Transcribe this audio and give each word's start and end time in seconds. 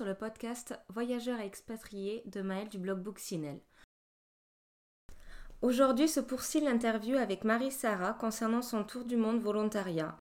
sur 0.00 0.06
le 0.06 0.14
podcast 0.14 0.74
Voyageurs 0.88 1.40
et 1.40 1.44
expatriés 1.44 2.22
de 2.24 2.40
Maël 2.40 2.70
du 2.70 2.78
blog 2.78 3.00
Booksinel. 3.00 3.60
Aujourd'hui 5.60 6.08
se 6.08 6.20
poursuit 6.20 6.62
l'interview 6.62 7.18
avec 7.18 7.44
Marie-Sara 7.44 8.14
concernant 8.14 8.62
son 8.62 8.82
tour 8.82 9.04
du 9.04 9.18
monde 9.18 9.42
volontariat. 9.42 10.16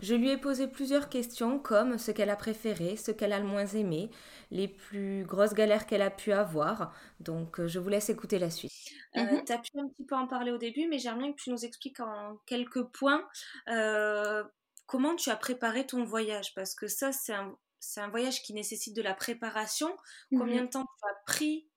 Je 0.00 0.14
lui 0.14 0.30
ai 0.30 0.36
posé 0.36 0.68
plusieurs 0.68 1.08
questions 1.08 1.58
comme 1.58 1.98
ce 1.98 2.12
qu'elle 2.12 2.30
a 2.30 2.36
préféré, 2.36 2.94
ce 2.94 3.10
qu'elle 3.10 3.32
a 3.32 3.40
le 3.40 3.48
moins 3.48 3.66
aimé, 3.66 4.12
les 4.52 4.68
plus 4.68 5.24
grosses 5.24 5.54
galères 5.54 5.86
qu'elle 5.88 6.02
a 6.02 6.10
pu 6.12 6.30
avoir. 6.30 6.94
Donc 7.18 7.58
euh, 7.58 7.66
je 7.66 7.80
vous 7.80 7.88
laisse 7.88 8.10
écouter 8.10 8.38
la 8.38 8.50
suite. 8.50 8.70
Euh, 9.16 9.22
mhm. 9.22 9.44
tu 9.44 9.52
as 9.52 9.58
pu 9.58 9.76
un 9.76 9.88
petit 9.88 10.04
peu 10.04 10.14
en 10.14 10.28
parler 10.28 10.52
au 10.52 10.58
début, 10.58 10.86
mais 10.86 11.00
j'aimerais 11.00 11.22
bien 11.24 11.32
que 11.32 11.42
tu 11.42 11.50
nous 11.50 11.64
expliques 11.64 11.98
en 11.98 12.36
quelques 12.46 12.84
points 12.84 13.26
euh, 13.70 14.44
comment 14.86 15.16
tu 15.16 15.30
as 15.30 15.36
préparé 15.36 15.84
ton 15.84 16.04
voyage. 16.04 16.54
Parce 16.54 16.76
que 16.76 16.86
ça, 16.86 17.10
c'est 17.10 17.34
un, 17.34 17.56
un, 17.96 18.08
voyage 18.08 18.42
qui 18.42 18.52
nécessite 18.52 18.94
de 18.94 19.02
la 19.02 19.14
préparation. 19.14 19.94
Combien 20.30 20.60
mhm. 20.60 20.66
de 20.66 20.70
temps 20.70 20.84
tu 20.84 21.08
as 21.08 21.24
pris 21.26 21.68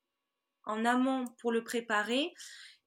en 0.65 0.85
amont 0.85 1.25
pour 1.39 1.51
le 1.51 1.63
préparer 1.63 2.33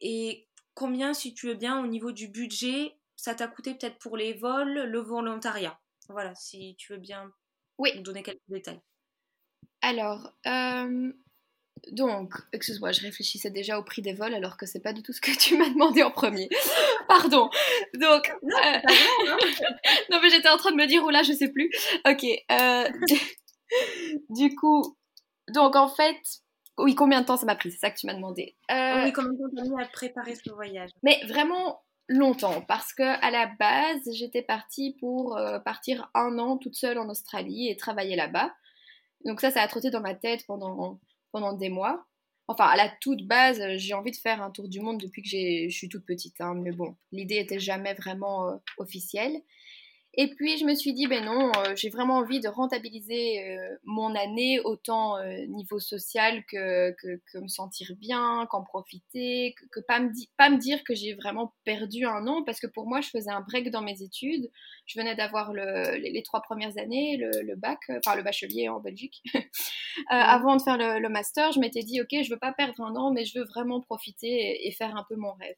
et 0.00 0.48
combien, 0.74 1.14
si 1.14 1.34
tu 1.34 1.48
veux 1.48 1.54
bien, 1.54 1.82
au 1.82 1.86
niveau 1.86 2.12
du 2.12 2.28
budget, 2.28 2.96
ça 3.16 3.34
t'a 3.34 3.48
coûté 3.48 3.74
peut-être 3.74 3.98
pour 3.98 4.16
les 4.16 4.34
vols, 4.34 4.84
le 4.84 5.00
volontariat? 5.00 5.80
Voilà, 6.08 6.34
si 6.34 6.76
tu 6.76 6.92
veux 6.92 6.98
bien 6.98 7.32
oui. 7.78 7.90
nous 7.96 8.02
donner 8.02 8.22
quelques 8.22 8.40
détails. 8.48 8.80
Alors, 9.80 10.32
euh, 10.46 11.12
donc, 11.92 12.34
excuse-moi, 12.52 12.92
je 12.92 13.02
réfléchissais 13.02 13.50
déjà 13.50 13.78
au 13.78 13.82
prix 13.82 14.02
des 14.02 14.12
vols 14.12 14.34
alors 14.34 14.56
que 14.56 14.66
c'est 14.66 14.80
pas 14.80 14.92
du 14.92 15.02
tout 15.02 15.12
ce 15.12 15.20
que 15.20 15.36
tu 15.36 15.56
m'as 15.56 15.68
demandé 15.68 16.02
en 16.02 16.10
premier. 16.10 16.48
Pardon. 17.08 17.48
Donc, 17.94 18.34
non, 18.42 18.56
euh, 18.56 18.78
hein. 18.88 19.36
non 20.10 20.18
mais 20.20 20.30
j'étais 20.30 20.48
en 20.48 20.56
train 20.56 20.72
de 20.72 20.76
me 20.76 20.86
dire, 20.86 21.02
oh 21.04 21.10
là, 21.10 21.22
je 21.22 21.32
sais 21.32 21.48
plus. 21.48 21.70
Ok. 22.08 22.24
Euh, 22.50 22.88
du 24.30 24.54
coup, 24.56 24.96
donc 25.48 25.76
en 25.76 25.88
fait, 25.88 26.20
oui, 26.78 26.94
combien 26.94 27.20
de 27.20 27.26
temps 27.26 27.36
ça 27.36 27.46
m'a 27.46 27.54
pris 27.54 27.70
C'est 27.70 27.78
ça 27.78 27.90
que 27.90 27.98
tu 27.98 28.06
m'as 28.06 28.14
demandé. 28.14 28.56
Euh, 28.70 29.04
oui, 29.04 29.12
combien 29.12 29.32
de 29.32 29.38
temps 29.38 29.54
t'as 29.56 29.62
mis 29.62 29.82
à 29.82 29.86
préparer 29.86 30.34
ce 30.34 30.50
voyage? 30.50 30.90
Mais 31.02 31.20
vraiment 31.26 31.84
longtemps, 32.08 32.62
parce 32.62 32.94
que 32.94 33.02
à 33.02 33.30
la 33.30 33.46
base, 33.58 34.10
j'étais 34.12 34.42
partie 34.42 34.96
pour 34.98 35.38
partir 35.64 36.10
un 36.14 36.38
an 36.38 36.56
toute 36.56 36.74
seule 36.74 36.98
en 36.98 37.08
Australie 37.08 37.68
et 37.68 37.76
travailler 37.76 38.16
là-bas. 38.16 38.52
Donc 39.24 39.40
ça, 39.40 39.50
ça 39.50 39.62
a 39.62 39.68
trotté 39.68 39.90
dans 39.90 40.00
ma 40.00 40.14
tête 40.14 40.44
pendant, 40.46 41.00
pendant 41.32 41.52
des 41.52 41.68
mois. 41.68 42.06
Enfin, 42.48 42.66
à 42.66 42.76
la 42.76 42.88
toute 43.00 43.26
base, 43.26 43.60
j'ai 43.76 43.94
envie 43.94 44.12
de 44.12 44.16
faire 44.16 44.40
un 44.40 44.50
tour 44.50 44.68
du 44.68 44.80
monde 44.80 44.98
depuis 45.00 45.22
que 45.22 45.28
je 45.28 45.68
suis 45.74 45.88
toute 45.88 46.06
petite. 46.06 46.40
Hein, 46.40 46.54
mais 46.54 46.70
bon, 46.70 46.96
l'idée 47.10 47.36
était 47.36 47.58
jamais 47.58 47.94
vraiment 47.94 48.48
euh, 48.48 48.56
officielle. 48.78 49.42
Et 50.18 50.28
puis 50.34 50.56
je 50.56 50.64
me 50.64 50.74
suis 50.74 50.94
dit, 50.94 51.06
ben 51.06 51.22
non, 51.26 51.52
euh, 51.58 51.76
j'ai 51.76 51.90
vraiment 51.90 52.16
envie 52.16 52.40
de 52.40 52.48
rentabiliser 52.48 53.44
euh, 53.50 53.76
mon 53.84 54.14
année 54.14 54.60
autant 54.60 55.18
euh, 55.18 55.44
niveau 55.46 55.78
social 55.78 56.42
que, 56.46 56.92
que, 56.92 57.38
me 57.38 57.48
sentir 57.48 57.92
bien, 57.98 58.46
qu'en 58.50 58.64
profiter, 58.64 59.54
que, 59.70 59.80
pas, 59.80 60.00
me 60.00 60.10
pas 60.38 60.48
me 60.48 60.56
dire 60.56 60.82
que 60.84 60.94
j'ai 60.94 61.12
vraiment 61.12 61.52
perdu 61.64 62.06
un 62.06 62.26
an, 62.26 62.42
parce 62.44 62.60
que 62.60 62.66
pour 62.66 62.86
moi, 62.86 63.02
je 63.02 63.10
faisais 63.10 63.30
un 63.30 63.42
break 63.42 63.70
dans 63.70 63.82
mes 63.82 64.00
études. 64.00 64.50
Je 64.86 64.98
venais 64.98 65.14
d'avoir 65.16 65.52
le, 65.52 65.98
les, 65.98 66.22
trois 66.22 66.40
premières 66.40 66.78
années, 66.78 67.18
le, 67.18 67.54
bac, 67.54 67.80
enfin 67.90 68.16
le 68.16 68.22
bachelier 68.22 68.70
en 68.70 68.80
Belgique. 68.80 69.22
Avant 70.08 70.56
de 70.56 70.62
faire 70.62 70.78
le, 70.78 71.08
master, 71.10 71.52
je 71.52 71.60
m'étais 71.60 71.82
dit, 71.82 72.00
ok, 72.00 72.22
je 72.22 72.30
veux 72.30 72.38
pas 72.38 72.52
perdre 72.52 72.82
un 72.82 72.96
an, 72.96 73.12
mais 73.12 73.26
je 73.26 73.38
veux 73.38 73.44
vraiment 73.44 73.82
profiter 73.82 74.28
et, 74.28 74.68
et 74.68 74.72
faire 74.72 74.96
un 74.96 75.04
peu 75.08 75.16
mon 75.16 75.32
rêve. 75.32 75.56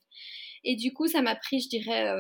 Et 0.64 0.74
du 0.74 0.92
coup, 0.92 1.06
ça 1.06 1.22
m'a 1.22 1.36
pris, 1.36 1.60
je 1.60 1.68
dirais 1.68 2.12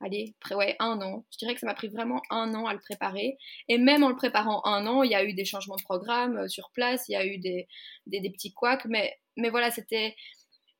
allez, 0.00 0.34
ouais, 0.52 0.76
un 0.78 1.00
an. 1.00 1.24
Je 1.32 1.38
dirais 1.38 1.54
que 1.54 1.60
ça 1.60 1.66
m'a 1.66 1.74
pris 1.74 1.88
vraiment 1.88 2.22
un 2.30 2.54
an 2.54 2.66
à 2.66 2.74
le 2.74 2.80
préparer. 2.80 3.36
Et 3.68 3.78
même 3.78 4.02
en 4.02 4.08
le 4.08 4.16
préparant 4.16 4.64
un 4.64 4.86
an, 4.86 5.02
il 5.02 5.10
y 5.10 5.14
a 5.14 5.24
eu 5.24 5.34
des 5.34 5.44
changements 5.44 5.76
de 5.76 5.82
programme 5.82 6.38
euh, 6.38 6.48
sur 6.48 6.70
place, 6.72 7.08
il 7.08 7.12
y 7.12 7.16
a 7.16 7.26
eu 7.26 7.38
des, 7.38 7.66
des, 8.06 8.30
petits 8.30 8.52
couacs, 8.52 8.86
mais, 8.86 9.16
mais 9.36 9.50
voilà, 9.50 9.70
c'était. 9.70 10.14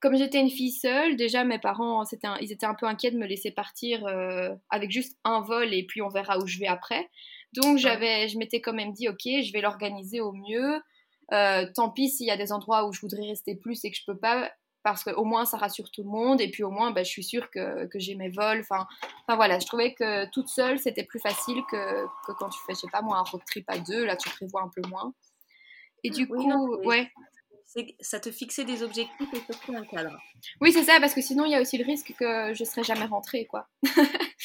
Comme 0.00 0.16
j'étais 0.16 0.40
une 0.40 0.50
fille 0.50 0.72
seule, 0.72 1.16
déjà 1.16 1.42
mes 1.42 1.58
parents, 1.58 2.04
c'était 2.04 2.28
ils 2.42 2.52
étaient 2.52 2.66
un 2.66 2.74
peu 2.74 2.86
inquiets 2.86 3.10
de 3.10 3.16
me 3.16 3.26
laisser 3.26 3.50
partir 3.50 4.06
euh, 4.06 4.54
avec 4.68 4.90
juste 4.90 5.18
un 5.24 5.40
vol 5.40 5.72
et 5.72 5.86
puis 5.86 6.02
on 6.02 6.10
verra 6.10 6.38
où 6.38 6.46
je 6.46 6.58
vais 6.58 6.66
après. 6.66 7.08
Donc 7.54 7.78
j'avais, 7.78 8.28
je 8.28 8.36
m'étais 8.38 8.60
quand 8.60 8.74
même 8.74 8.92
dit, 8.92 9.08
ok, 9.08 9.22
je 9.24 9.52
vais 9.52 9.62
l'organiser 9.62 10.20
au 10.20 10.32
mieux. 10.32 10.80
Euh, 11.32 11.66
tant 11.74 11.90
pis 11.90 12.10
s'il 12.10 12.26
y 12.26 12.30
a 12.30 12.36
des 12.36 12.52
endroits 12.52 12.86
où 12.86 12.92
je 12.92 13.00
voudrais 13.00 13.26
rester 13.26 13.56
plus 13.56 13.84
et 13.84 13.90
que 13.90 13.96
je 13.96 14.04
peux 14.06 14.18
pas, 14.18 14.52
parce 14.86 15.02
qu'au 15.02 15.24
moins 15.24 15.44
ça 15.44 15.56
rassure 15.56 15.90
tout 15.90 16.04
le 16.04 16.08
monde 16.08 16.40
et 16.40 16.48
puis 16.48 16.62
au 16.62 16.70
moins 16.70 16.92
bah, 16.92 17.02
je 17.02 17.10
suis 17.10 17.24
sûre 17.24 17.50
que, 17.50 17.86
que 17.86 17.98
j'ai 17.98 18.14
mes 18.14 18.28
vols. 18.28 18.60
Enfin, 18.60 18.86
enfin 19.26 19.34
voilà, 19.34 19.58
je 19.58 19.66
trouvais 19.66 19.94
que 19.94 20.30
toute 20.30 20.48
seule 20.48 20.78
c'était 20.78 21.02
plus 21.02 21.18
facile 21.18 21.60
que, 21.68 22.04
que, 22.24 22.32
quand 22.38 22.48
tu 22.50 22.60
fais, 22.64 22.74
je 22.74 22.82
sais 22.82 22.90
pas 22.92 23.02
moi, 23.02 23.18
un 23.18 23.22
road 23.22 23.42
trip 23.44 23.68
à 23.68 23.78
deux, 23.78 24.04
là 24.04 24.14
tu 24.14 24.28
prévois 24.28 24.62
un 24.62 24.70
peu 24.72 24.88
moins. 24.88 25.12
Et 26.04 26.10
du 26.10 26.28
coup, 26.28 26.76
ouais 26.84 27.10
ça 28.00 28.20
te 28.20 28.30
fixait 28.30 28.64
des 28.64 28.82
objectifs 28.82 29.28
et 29.34 29.52
surtout 29.52 29.76
un 29.76 29.84
cadre. 29.84 30.18
Oui, 30.60 30.72
c'est 30.72 30.84
ça, 30.84 30.98
parce 31.00 31.14
que 31.14 31.20
sinon, 31.20 31.44
il 31.44 31.52
y 31.52 31.54
a 31.54 31.60
aussi 31.60 31.76
le 31.76 31.84
risque 31.84 32.14
que 32.18 32.54
je 32.54 32.62
ne 32.62 32.66
serais 32.66 32.84
jamais 32.84 33.04
rentrée, 33.04 33.46
quoi. 33.46 33.68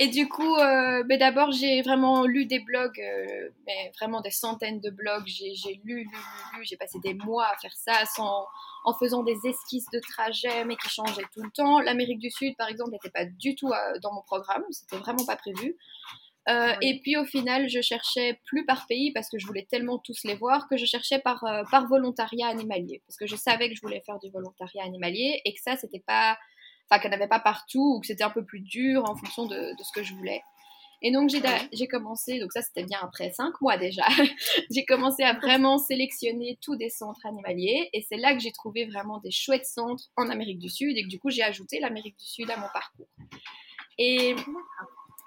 et 0.00 0.08
du 0.08 0.28
coup, 0.28 0.56
euh, 0.56 1.02
ben 1.04 1.18
d'abord, 1.18 1.52
j'ai 1.52 1.82
vraiment 1.82 2.24
lu 2.24 2.46
des 2.46 2.60
blogs, 2.60 3.00
euh, 3.00 3.48
mais 3.66 3.92
vraiment 3.96 4.20
des 4.20 4.30
centaines 4.30 4.80
de 4.80 4.90
blogs. 4.90 5.26
J'ai 5.26 5.52
lu, 5.84 5.96
lu, 5.96 6.04
lu, 6.04 6.04
lu. 6.04 6.64
J'ai 6.64 6.76
passé 6.76 6.98
des 7.02 7.14
mois 7.14 7.46
à 7.46 7.56
faire 7.58 7.74
ça 7.74 8.04
sans, 8.06 8.46
en 8.84 8.94
faisant 8.94 9.22
des 9.22 9.38
esquisses 9.44 9.90
de 9.92 10.00
trajet, 10.00 10.64
mais 10.64 10.76
qui 10.76 10.88
changeaient 10.88 11.26
tout 11.32 11.42
le 11.42 11.50
temps. 11.50 11.80
L'Amérique 11.80 12.18
du 12.18 12.30
Sud, 12.30 12.56
par 12.56 12.68
exemple, 12.68 12.92
n'était 12.92 13.10
pas 13.10 13.24
du 13.24 13.54
tout 13.54 13.68
euh, 13.68 13.98
dans 14.02 14.12
mon 14.12 14.22
programme. 14.22 14.64
C'était 14.70 14.96
vraiment 14.96 15.24
pas 15.24 15.36
prévu. 15.36 15.76
Euh, 16.48 16.72
et 16.80 17.00
puis 17.00 17.16
au 17.18 17.26
final, 17.26 17.68
je 17.68 17.82
cherchais 17.82 18.40
plus 18.46 18.64
par 18.64 18.86
pays 18.86 19.12
parce 19.12 19.28
que 19.28 19.38
je 19.38 19.46
voulais 19.46 19.66
tellement 19.68 19.98
tous 19.98 20.24
les 20.24 20.34
voir 20.34 20.66
que 20.68 20.78
je 20.78 20.86
cherchais 20.86 21.18
par, 21.18 21.44
euh, 21.44 21.62
par 21.70 21.86
volontariat 21.88 22.48
animalier. 22.48 23.02
Parce 23.06 23.18
que 23.18 23.26
je 23.26 23.36
savais 23.36 23.68
que 23.68 23.74
je 23.74 23.82
voulais 23.82 24.02
faire 24.06 24.18
du 24.18 24.30
volontariat 24.30 24.84
animalier 24.84 25.42
et 25.44 25.52
que 25.52 25.60
ça, 25.60 25.76
c'était 25.76 26.02
pas. 26.06 26.38
Enfin, 26.90 27.00
qu'il 27.00 27.10
n'y 27.10 27.16
en 27.16 27.18
avait 27.18 27.28
pas 27.28 27.40
partout 27.40 27.96
ou 27.96 28.00
que 28.00 28.06
c'était 28.06 28.24
un 28.24 28.30
peu 28.30 28.44
plus 28.44 28.60
dur 28.60 29.04
en 29.08 29.14
fonction 29.14 29.46
de, 29.46 29.56
de 29.56 29.82
ce 29.82 29.92
que 29.92 30.02
je 30.02 30.14
voulais. 30.14 30.42
Et 31.00 31.12
donc 31.12 31.30
j'ai 31.30 31.86
commencé, 31.86 32.40
donc 32.40 32.52
ça 32.52 32.60
c'était 32.60 32.82
bien 32.82 32.98
après 33.00 33.30
cinq 33.30 33.60
mois 33.60 33.76
déjà, 33.76 34.02
j'ai 34.72 34.84
commencé 34.84 35.22
à 35.22 35.32
vraiment 35.32 35.78
sélectionner 35.78 36.58
tous 36.60 36.74
des 36.74 36.90
centres 36.90 37.24
animaliers 37.24 37.88
et 37.92 38.04
c'est 38.08 38.16
là 38.16 38.34
que 38.34 38.40
j'ai 38.40 38.50
trouvé 38.50 38.84
vraiment 38.86 39.18
des 39.18 39.30
chouettes 39.30 39.64
centres 39.64 40.02
en 40.16 40.28
Amérique 40.28 40.58
du 40.58 40.68
Sud 40.68 40.96
et 40.96 41.04
que 41.04 41.08
du 41.08 41.20
coup 41.20 41.30
j'ai 41.30 41.44
ajouté 41.44 41.78
l'Amérique 41.78 42.18
du 42.18 42.26
Sud 42.26 42.50
à 42.50 42.56
mon 42.56 42.66
parcours. 42.72 43.06
Et 43.98 44.34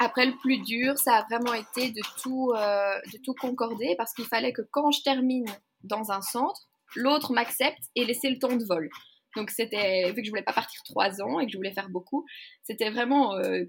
après, 0.03 0.25
le 0.25 0.35
plus 0.37 0.57
dur, 0.57 0.97
ça 0.97 1.17
a 1.17 1.23
vraiment 1.29 1.53
été 1.53 1.91
de 1.91 2.01
tout, 2.23 2.51
euh, 2.55 2.99
de 3.13 3.19
tout 3.23 3.35
concorder 3.39 3.93
parce 3.97 4.13
qu'il 4.13 4.25
fallait 4.25 4.51
que 4.51 4.63
quand 4.71 4.89
je 4.89 5.03
termine 5.03 5.45
dans 5.83 6.11
un 6.11 6.21
centre, 6.21 6.67
l'autre 6.95 7.33
m'accepte 7.33 7.83
et 7.95 8.03
laisser 8.03 8.31
le 8.31 8.39
temps 8.39 8.55
de 8.55 8.65
vol. 8.65 8.89
Donc, 9.35 9.49
c'était, 9.49 10.11
vu 10.11 10.21
que 10.21 10.25
je 10.25 10.29
voulais 10.29 10.43
pas 10.43 10.53
partir 10.53 10.81
trois 10.83 11.21
ans 11.21 11.39
et 11.39 11.45
que 11.45 11.51
je 11.51 11.57
voulais 11.57 11.73
faire 11.73 11.89
beaucoup, 11.89 12.25
c'était 12.63 12.89
vraiment, 12.89 13.35
euh, 13.35 13.63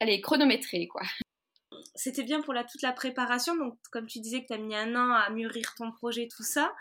allez, 0.00 0.20
chronométré, 0.20 0.86
quoi. 0.88 1.02
C'était 1.94 2.22
bien 2.22 2.40
pour 2.40 2.54
la, 2.54 2.64
toute 2.64 2.82
la 2.82 2.92
préparation. 2.92 3.56
Donc, 3.56 3.76
comme 3.90 4.06
tu 4.06 4.20
disais 4.20 4.42
que 4.42 4.46
tu 4.48 4.52
as 4.54 4.58
mis 4.58 4.76
un 4.76 4.94
an 4.94 5.12
à 5.12 5.30
mûrir 5.30 5.74
ton 5.76 5.90
projet, 5.90 6.28
tout 6.28 6.44
ça. 6.44 6.72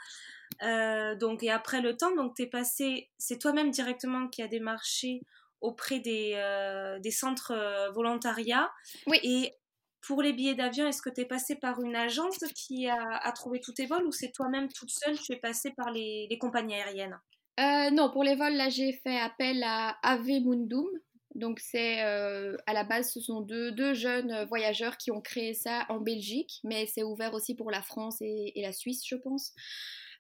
Euh, 0.63 1.15
donc, 1.15 1.43
et 1.43 1.51
après 1.51 1.81
le 1.81 1.95
temps, 1.95 2.15
donc, 2.15 2.39
es 2.39 2.47
passé, 2.47 3.09
c'est 3.17 3.39
toi-même 3.39 3.71
directement 3.71 4.27
qui 4.27 4.41
a 4.41 4.47
démarché 4.47 5.21
auprès 5.61 5.99
des, 5.99 6.33
euh, 6.35 6.99
des 6.99 7.11
centres 7.11 7.51
euh, 7.51 7.89
volontariats. 7.91 8.71
Oui. 9.07 9.19
Et 9.23 9.53
pour 10.01 10.21
les 10.21 10.33
billets 10.33 10.55
d'avion, 10.55 10.87
est-ce 10.87 11.01
que 11.01 11.09
tu 11.09 11.21
es 11.21 11.25
passé 11.25 11.55
par 11.55 11.81
une 11.81 11.95
agence 11.95 12.37
qui 12.55 12.87
a, 12.87 13.31
trouvé 13.33 13.59
tous 13.59 13.73
tes 13.73 13.87
vols 13.87 14.05
ou 14.05 14.11
c'est 14.11 14.31
toi-même 14.31 14.72
toute 14.72 14.91
seule, 14.91 15.19
tu 15.19 15.33
es 15.33 15.37
passé 15.37 15.72
par 15.75 15.91
les, 15.91 16.28
les 16.29 16.37
compagnies 16.37 16.75
aériennes? 16.75 17.19
Euh, 17.59 17.89
Non, 17.91 18.09
pour 18.09 18.23
les 18.23 18.35
vols, 18.35 18.55
là, 18.55 18.69
j'ai 18.69 18.93
fait 18.93 19.17
appel 19.19 19.63
à 19.63 19.97
Ave 20.03 20.41
Mundum. 20.43 20.87
Donc, 21.35 21.59
c'est 21.59 21.99
à 21.99 22.73
la 22.73 22.83
base, 22.83 23.11
ce 23.11 23.19
sont 23.19 23.41
deux, 23.41 23.93
jeunes 23.93 24.45
voyageurs 24.45 24.97
qui 24.97 25.11
ont 25.11 25.21
créé 25.21 25.53
ça 25.53 25.85
en 25.89 25.99
Belgique, 25.99 26.59
mais 26.63 26.87
c'est 26.87 27.03
ouvert 27.03 27.35
aussi 27.35 27.53
pour 27.53 27.69
la 27.69 27.83
France 27.83 28.17
et 28.21 28.53
la 28.55 28.71
Suisse, 28.71 29.03
je 29.05 29.15
pense. 29.15 29.53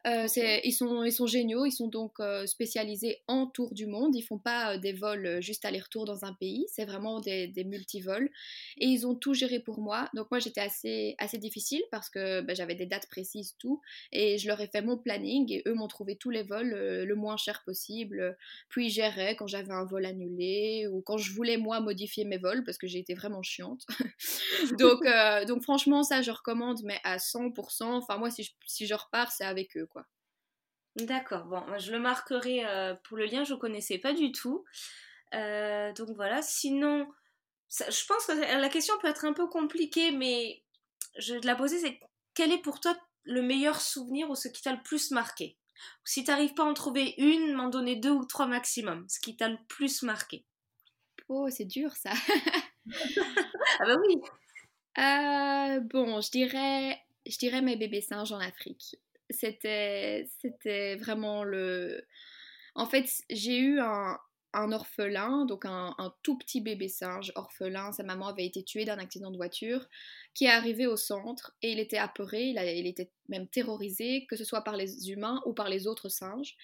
Euh, 0.07 0.27
ils, 0.63 0.71
sont, 0.71 1.03
ils 1.03 1.11
sont 1.11 1.27
géniaux, 1.27 1.65
ils 1.65 1.71
sont 1.71 1.87
donc 1.87 2.19
euh, 2.19 2.45
spécialisés 2.45 3.23
en 3.27 3.47
tour 3.47 3.73
du 3.73 3.87
monde. 3.87 4.15
Ils 4.15 4.21
font 4.21 4.37
pas 4.37 4.73
euh, 4.73 4.77
des 4.77 4.93
vols 4.93 5.41
juste 5.41 5.65
aller-retour 5.65 6.05
dans 6.05 6.23
un 6.23 6.33
pays, 6.33 6.65
c'est 6.69 6.85
vraiment 6.85 7.19
des, 7.19 7.47
des 7.47 7.63
multivols. 7.65 8.29
Et 8.77 8.85
ils 8.85 9.05
ont 9.05 9.15
tout 9.15 9.33
géré 9.33 9.59
pour 9.59 9.79
moi. 9.79 10.09
Donc 10.13 10.31
moi 10.31 10.39
j'étais 10.39 10.61
assez, 10.61 11.15
assez 11.17 11.37
difficile 11.37 11.81
parce 11.91 12.09
que 12.09 12.41
bah, 12.41 12.53
j'avais 12.53 12.75
des 12.75 12.85
dates 12.85 13.07
précises, 13.07 13.55
tout. 13.57 13.81
Et 14.11 14.37
je 14.37 14.47
leur 14.47 14.61
ai 14.61 14.67
fait 14.67 14.81
mon 14.81 14.97
planning 14.97 15.51
et 15.51 15.63
eux 15.67 15.73
m'ont 15.73 15.87
trouvé 15.87 16.15
tous 16.15 16.29
les 16.29 16.43
vols 16.43 16.69
le 16.69 17.15
moins 17.15 17.37
cher 17.37 17.63
possible. 17.65 18.37
Puis 18.69 18.87
ils 18.87 18.91
géraient 18.91 19.35
quand 19.35 19.47
j'avais 19.47 19.73
un 19.73 19.85
vol 19.85 20.05
annulé 20.05 20.87
ou 20.87 21.01
quand 21.01 21.17
je 21.17 21.33
voulais 21.33 21.57
moi 21.57 21.81
modifier 21.81 22.23
mes 22.23 22.37
vols 22.37 22.63
parce 22.63 22.77
que 22.77 22.87
j'ai 22.87 22.99
été 22.99 23.13
vraiment 23.13 23.43
chiante. 23.43 23.85
donc, 24.79 25.03
donc 25.47 25.63
franchement 25.63 26.03
ça 26.03 26.21
je 26.21 26.31
recommande 26.31 26.81
mais 26.83 26.99
à 27.03 27.17
100%. 27.17 27.83
Enfin 27.83 28.17
moi 28.17 28.29
si 28.29 28.43
je, 28.43 28.51
si 28.65 28.85
je 28.87 28.93
repars 28.93 29.31
c'est 29.31 29.45
avec 29.45 29.75
eux. 29.75 29.87
D'accord, 30.97 31.45
bon, 31.45 31.63
je 31.77 31.91
le 31.91 31.99
marquerai 31.99 32.65
euh, 32.65 32.95
pour 33.03 33.17
le 33.17 33.25
lien, 33.25 33.43
je 33.43 33.53
ne 33.53 33.59
connaissais 33.59 33.99
pas 33.99 34.13
du 34.13 34.31
tout. 34.31 34.65
Euh, 35.35 35.93
donc 35.93 36.09
voilà, 36.15 36.41
sinon, 36.41 37.07
je 37.69 38.05
pense 38.07 38.25
que 38.25 38.59
la 38.59 38.69
question 38.69 38.95
peut 38.99 39.07
être 39.07 39.25
un 39.25 39.33
peu 39.33 39.47
compliquée, 39.47 40.11
mais 40.11 40.63
je 41.19 41.35
vais 41.35 41.39
te 41.39 41.45
la 41.45 41.55
poser, 41.55 41.77
c'est 41.79 41.99
quel 42.33 42.51
est 42.51 42.61
pour 42.61 42.79
toi 42.79 42.97
le 43.25 43.43
meilleur 43.43 43.79
souvenir 43.79 44.29
ou 44.29 44.35
ce 44.35 44.47
qui 44.47 44.63
t'a 44.63 44.73
le 44.73 44.81
plus 44.81 45.11
marqué? 45.11 45.57
Si 46.03 46.23
tu 46.23 46.31
n'arrives 46.31 46.55
pas 46.55 46.63
à 46.63 46.67
en 46.67 46.73
trouver 46.73 47.13
une, 47.19 47.53
m'en 47.53 47.69
donner 47.69 47.95
deux 47.95 48.11
ou 48.11 48.25
trois 48.25 48.47
maximum, 48.47 49.05
ce 49.07 49.19
qui 49.19 49.35
t'a 49.35 49.49
le 49.49 49.57
plus 49.67 50.01
marqué. 50.01 50.45
Oh, 51.29 51.47
c'est 51.51 51.65
dur 51.65 51.91
ça. 51.95 52.13
ah 53.79 53.85
bah 53.85 53.97
oui. 54.01 54.15
Euh, 54.97 55.79
bon, 55.81 56.21
je 56.21 56.31
dirais, 56.31 56.99
je 57.27 57.37
dirais 57.37 57.61
mes 57.61 57.75
bébés 57.75 58.01
singes 58.01 58.31
en 58.31 58.39
Afrique. 58.39 58.97
C'était, 59.29 60.29
c'était 60.39 60.95
vraiment 60.95 61.43
le. 61.43 62.05
En 62.75 62.85
fait, 62.85 63.09
j'ai 63.29 63.57
eu 63.57 63.79
un, 63.79 64.17
un 64.53 64.71
orphelin, 64.71 65.45
donc 65.45 65.65
un, 65.65 65.93
tout 66.23 66.37
petit 66.37 66.61
bébé 66.61 66.87
singe 66.87 67.31
orphelin. 67.35 67.91
Sa 67.91 68.03
maman 68.03 68.27
avait 68.27 68.45
été 68.45 68.63
tuée 68.63 68.85
d'un 68.85 68.97
accident 68.97 69.31
de 69.31 69.37
voiture, 69.37 69.87
qui 70.33 70.45
est 70.45 70.49
arrivé 70.49 70.87
au 70.87 70.95
centre 70.95 71.55
et 71.61 71.71
il 71.71 71.79
était 71.79 71.97
apeuré, 71.97 72.43
il, 72.43 72.57
il 72.57 72.87
était 72.87 73.11
même 73.29 73.47
terrorisé, 73.47 74.25
que 74.27 74.35
ce 74.35 74.43
soit 74.43 74.63
par 74.63 74.75
les 74.75 75.09
humains 75.09 75.41
ou 75.45 75.53
par 75.53 75.69
les 75.69 75.87
autres 75.87 76.09
singes. 76.09 76.55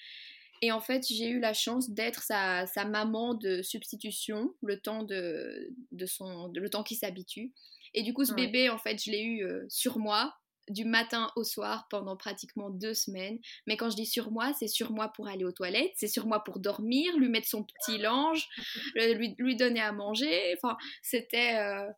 Et 0.62 0.72
en 0.72 0.80
fait, 0.80 1.06
j'ai 1.06 1.28
eu 1.28 1.40
la 1.40 1.54
chance 1.54 1.90
d'être 1.90 2.24
sa, 2.24 2.66
maman 2.86 3.34
de 3.34 3.62
substitution 3.62 4.54
le 4.62 4.80
temps 4.80 5.04
de, 5.04 5.74
de 5.92 6.06
son 6.06 6.52
le 6.56 6.70
temps 6.70 6.84
qu'il 6.84 6.98
s'habitue. 6.98 7.54
Et 7.94 8.02
du 8.02 8.14
coup, 8.14 8.24
ce 8.24 8.34
bébé, 8.34 8.70
en 8.70 8.78
fait, 8.78 9.04
je 9.04 9.12
l'ai 9.12 9.24
eu 9.24 9.44
euh, 9.44 9.66
sur 9.68 10.00
moi 10.00 10.34
du 10.70 10.86
matin 10.86 11.32
au 11.36 11.44
soir 11.44 11.88
pendant 11.90 12.16
pratiquement 12.18 12.70
deux 12.70 12.94
semaines. 12.94 13.40
Mais 13.68 13.78
quand 13.78 13.90
je 13.90 13.96
dis 13.96 14.06
sur 14.06 14.32
moi, 14.32 14.54
c'est 14.58 14.68
sur 14.68 14.92
moi 14.92 15.10
pour 15.10 15.28
aller 15.28 15.46
aux 15.46 15.52
toilettes, 15.52 15.94
c'est 15.96 16.08
sur 16.08 16.26
moi 16.26 16.44
pour 16.44 16.60
dormir, 16.60 17.18
lui 17.18 17.30
mettre 17.30 17.48
son 17.48 17.64
petit 17.64 17.98
linge, 17.98 18.48
lui, 18.96 19.36
lui 19.38 19.56
donner 19.56 19.82
à 19.82 19.92
manger. 19.92 20.56
Enfin, 20.58 20.78
c'était 21.02 21.58
euh, 21.58 21.90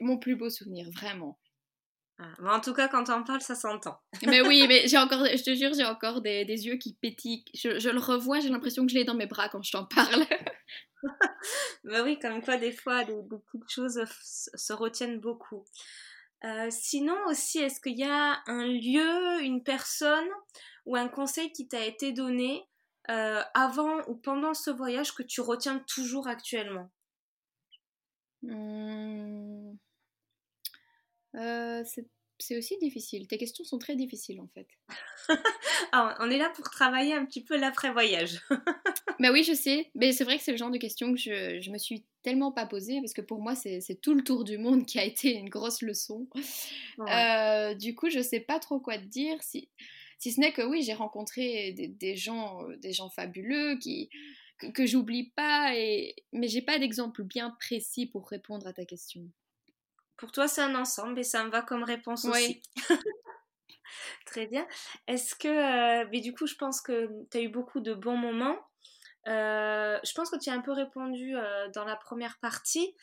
mon 0.00 0.18
plus 0.18 0.36
beau 0.36 0.50
souvenir, 0.50 0.88
vraiment. 0.90 1.38
Ah, 2.18 2.56
en 2.56 2.60
tout 2.60 2.74
cas, 2.74 2.88
quand 2.88 3.08
on 3.10 3.24
parle, 3.24 3.40
ça 3.40 3.54
s'entend. 3.54 3.98
mais 4.26 4.40
oui, 4.42 4.66
mais 4.68 4.86
j'ai 4.86 4.98
encore, 4.98 5.24
je 5.24 5.42
te 5.42 5.54
jure, 5.54 5.72
j'ai 5.74 5.84
encore 5.84 6.20
des, 6.20 6.44
des, 6.44 6.66
yeux 6.66 6.76
qui 6.76 6.94
pétillent. 6.94 7.44
Je, 7.54 7.88
le 7.88 7.98
revois, 7.98 8.40
j'ai 8.40 8.48
l'impression 8.48 8.86
que 8.86 8.92
je 8.92 8.98
l'ai 8.98 9.04
dans 9.04 9.14
mes 9.14 9.26
bras 9.26 9.48
quand 9.48 9.62
je 9.62 9.72
t'en 9.72 9.86
parle. 9.86 10.24
mais 11.84 12.00
oui, 12.00 12.18
comme 12.20 12.42
quoi, 12.42 12.58
des 12.58 12.72
fois, 12.72 13.04
des, 13.04 13.14
petites 13.14 13.70
choses 13.70 14.04
se 14.06 14.72
retiennent 14.72 15.20
beaucoup. 15.20 15.64
Euh, 16.44 16.68
sinon 16.70 17.16
aussi, 17.28 17.58
est-ce 17.58 17.80
qu'il 17.80 17.98
y 17.98 18.04
a 18.04 18.42
un 18.46 18.66
lieu, 18.66 19.42
une 19.42 19.62
personne 19.62 20.28
ou 20.86 20.96
un 20.96 21.08
conseil 21.08 21.52
qui 21.52 21.68
t'a 21.68 21.84
été 21.84 22.12
donné 22.12 22.64
euh, 23.10 23.42
avant 23.54 24.00
ou 24.08 24.16
pendant 24.16 24.54
ce 24.54 24.70
voyage 24.70 25.14
que 25.14 25.22
tu 25.22 25.40
retiens 25.40 25.78
toujours 25.86 26.26
actuellement? 26.26 26.90
Mmh. 28.42 29.76
euh, 31.36 31.84
aussi 32.56 32.76
difficile. 32.78 33.26
Tes 33.26 33.38
questions 33.38 33.64
sont 33.64 33.78
très 33.78 33.96
difficiles 33.96 34.40
en 34.40 34.48
fait. 34.48 34.66
Ah, 35.94 36.16
on 36.20 36.30
est 36.30 36.38
là 36.38 36.50
pour 36.54 36.70
travailler 36.70 37.12
un 37.12 37.26
petit 37.26 37.44
peu 37.44 37.58
l'après-voyage. 37.58 38.40
bah 39.20 39.30
oui, 39.30 39.44
je 39.44 39.52
sais. 39.52 39.90
Mais 39.94 40.12
c'est 40.12 40.24
vrai 40.24 40.38
que 40.38 40.42
c'est 40.42 40.52
le 40.52 40.56
genre 40.56 40.70
de 40.70 40.78
questions 40.78 41.12
que 41.12 41.18
je, 41.18 41.60
je 41.60 41.70
me 41.70 41.76
suis 41.76 42.06
tellement 42.22 42.52
pas 42.52 42.66
posée 42.66 42.98
parce 43.00 43.12
que 43.12 43.20
pour 43.20 43.40
moi, 43.40 43.54
c'est 43.54 44.00
tout 44.00 44.14
le 44.14 44.24
tour 44.24 44.44
du 44.44 44.56
monde 44.56 44.86
qui 44.86 44.98
a 44.98 45.04
été 45.04 45.34
une 45.34 45.48
grosse 45.48 45.82
leçon. 45.82 46.28
Euh, 47.00 47.74
du 47.74 47.94
coup, 47.94 48.08
je 48.08 48.20
sais 48.20 48.40
pas 48.40 48.58
trop 48.58 48.80
quoi 48.80 48.96
te 48.96 49.04
dire. 49.04 49.42
Si, 49.42 49.68
si 50.18 50.32
ce 50.32 50.40
n'est 50.40 50.52
que 50.52 50.62
oui, 50.62 50.82
j'ai 50.82 50.94
rencontré 50.94 51.72
des, 51.72 52.16
gens, 52.16 52.62
euh, 52.68 52.76
des 52.76 52.92
gens 52.92 53.10
fabuleux 53.10 53.76
qui, 53.78 54.08
que, 54.72 54.86
j'oublie 54.86 55.30
pas, 55.36 55.76
et, 55.76 56.14
mais 56.32 56.48
j'ai 56.48 56.62
pas 56.62 56.78
d'exemple 56.78 57.24
bien 57.24 57.50
précis 57.58 58.06
pour 58.06 58.28
répondre 58.28 58.66
à 58.66 58.72
ta 58.72 58.84
question. 58.84 59.28
Pour 60.22 60.30
toi, 60.30 60.46
c'est 60.46 60.62
un 60.62 60.76
ensemble 60.76 61.18
et 61.18 61.24
ça 61.24 61.42
me 61.42 61.50
va 61.50 61.62
comme 61.62 61.82
réponse 61.82 62.26
aussi. 62.26 62.62
Très 64.24 64.46
bien. 64.46 64.64
Est-ce 65.08 65.34
que, 65.34 65.48
euh, 65.48 66.08
mais 66.12 66.20
du 66.20 66.32
coup, 66.32 66.46
je 66.46 66.54
pense 66.54 66.80
que 66.80 67.10
tu 67.32 67.38
as 67.38 67.40
eu 67.40 67.48
beaucoup 67.48 67.80
de 67.80 67.92
bons 67.92 68.16
moments. 68.16 68.56
Euh, 69.26 69.98
je 70.04 70.12
pense 70.12 70.30
que 70.30 70.38
tu 70.38 70.48
as 70.48 70.52
un 70.52 70.60
peu 70.60 70.70
répondu 70.70 71.36
euh, 71.36 71.68
dans 71.70 71.84
la 71.84 71.96
première 71.96 72.38
partie 72.38 72.94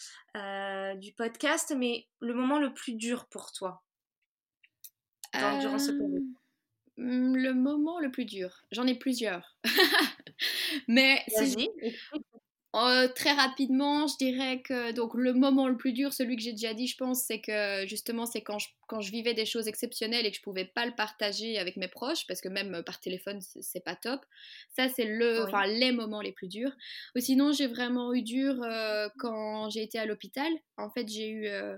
du 0.95 1.12
podcast, 1.12 1.75
mais 1.75 2.07
le 2.21 2.33
moment 2.33 2.57
le 2.57 2.74
plus 2.74 2.94
dur 2.94 3.25
pour 3.25 3.51
toi? 3.51 3.83
Durant 5.33 5.77
ce 5.77 5.92
hmm, 5.92 7.36
Le 7.36 7.51
moment 7.51 8.00
le 8.00 8.12
plus 8.12 8.24
dur, 8.24 8.63
j'en 8.71 8.88
ai 8.88 8.98
plusieurs. 8.98 9.57
mais 10.88 11.21
si 11.27 11.69
euh, 12.75 13.07
très 13.07 13.31
rapidement, 13.31 14.06
je 14.06 14.16
dirais 14.18 14.62
que 14.62 14.92
donc 14.92 15.16
le 15.16 15.33
moment 15.33 15.68
le 15.68 15.75
plus 15.75 15.92
dur, 15.92 16.13
celui 16.13 16.36
que 16.36 16.44
j'ai 16.44 16.51
déjà 16.51 16.75
dit, 16.75 16.86
je 16.86 16.98
pense, 16.98 17.24
c'est 17.24 17.42
que 17.42 17.88
justement 17.88 18.27
c'est 18.27 18.42
quand 18.42 18.60
je, 18.60 18.68
quand 18.88 19.01
je 19.01 19.12
vivais 19.12 19.33
des 19.33 19.48
choses 19.48 19.68
exceptionnelles 19.68 20.27
et 20.27 20.30
que 20.30 20.38
je 20.38 20.44
pouvais 20.44 20.66
pas 20.66 20.86
le 20.86 20.94
partager 20.94 21.57
avec 21.57 21.77
mes 21.77 21.88
proches 21.88 22.27
parce 22.27 22.42
que 22.42 22.48
même 22.48 22.83
par 22.83 23.00
téléphone 23.00 23.39
c'est 23.42 23.83
pas 23.83 23.95
top. 23.95 24.24
Ça 24.75 24.88
c'est 24.88 25.06
le, 25.06 25.45
enfin 25.45 25.66
les 25.66 25.92
moments 25.92 26.21
les 26.21 26.31
plus 26.31 26.48
durs. 26.48 26.71
Ou 27.16 27.19
sinon 27.19 27.54
j'ai 27.54 27.66
vraiment 27.66 28.13
eu 28.13 28.21
dur 28.21 28.62
euh, 28.62 29.10
quand 29.18 29.71
j'ai 29.71 29.81
été 29.81 29.98
à 29.98 30.06
l'hôpital. 30.06 30.51
En 30.77 30.92
fait 30.92 31.07
j'ai 31.07 31.27
eu 31.27 31.48
euh, 31.48 31.75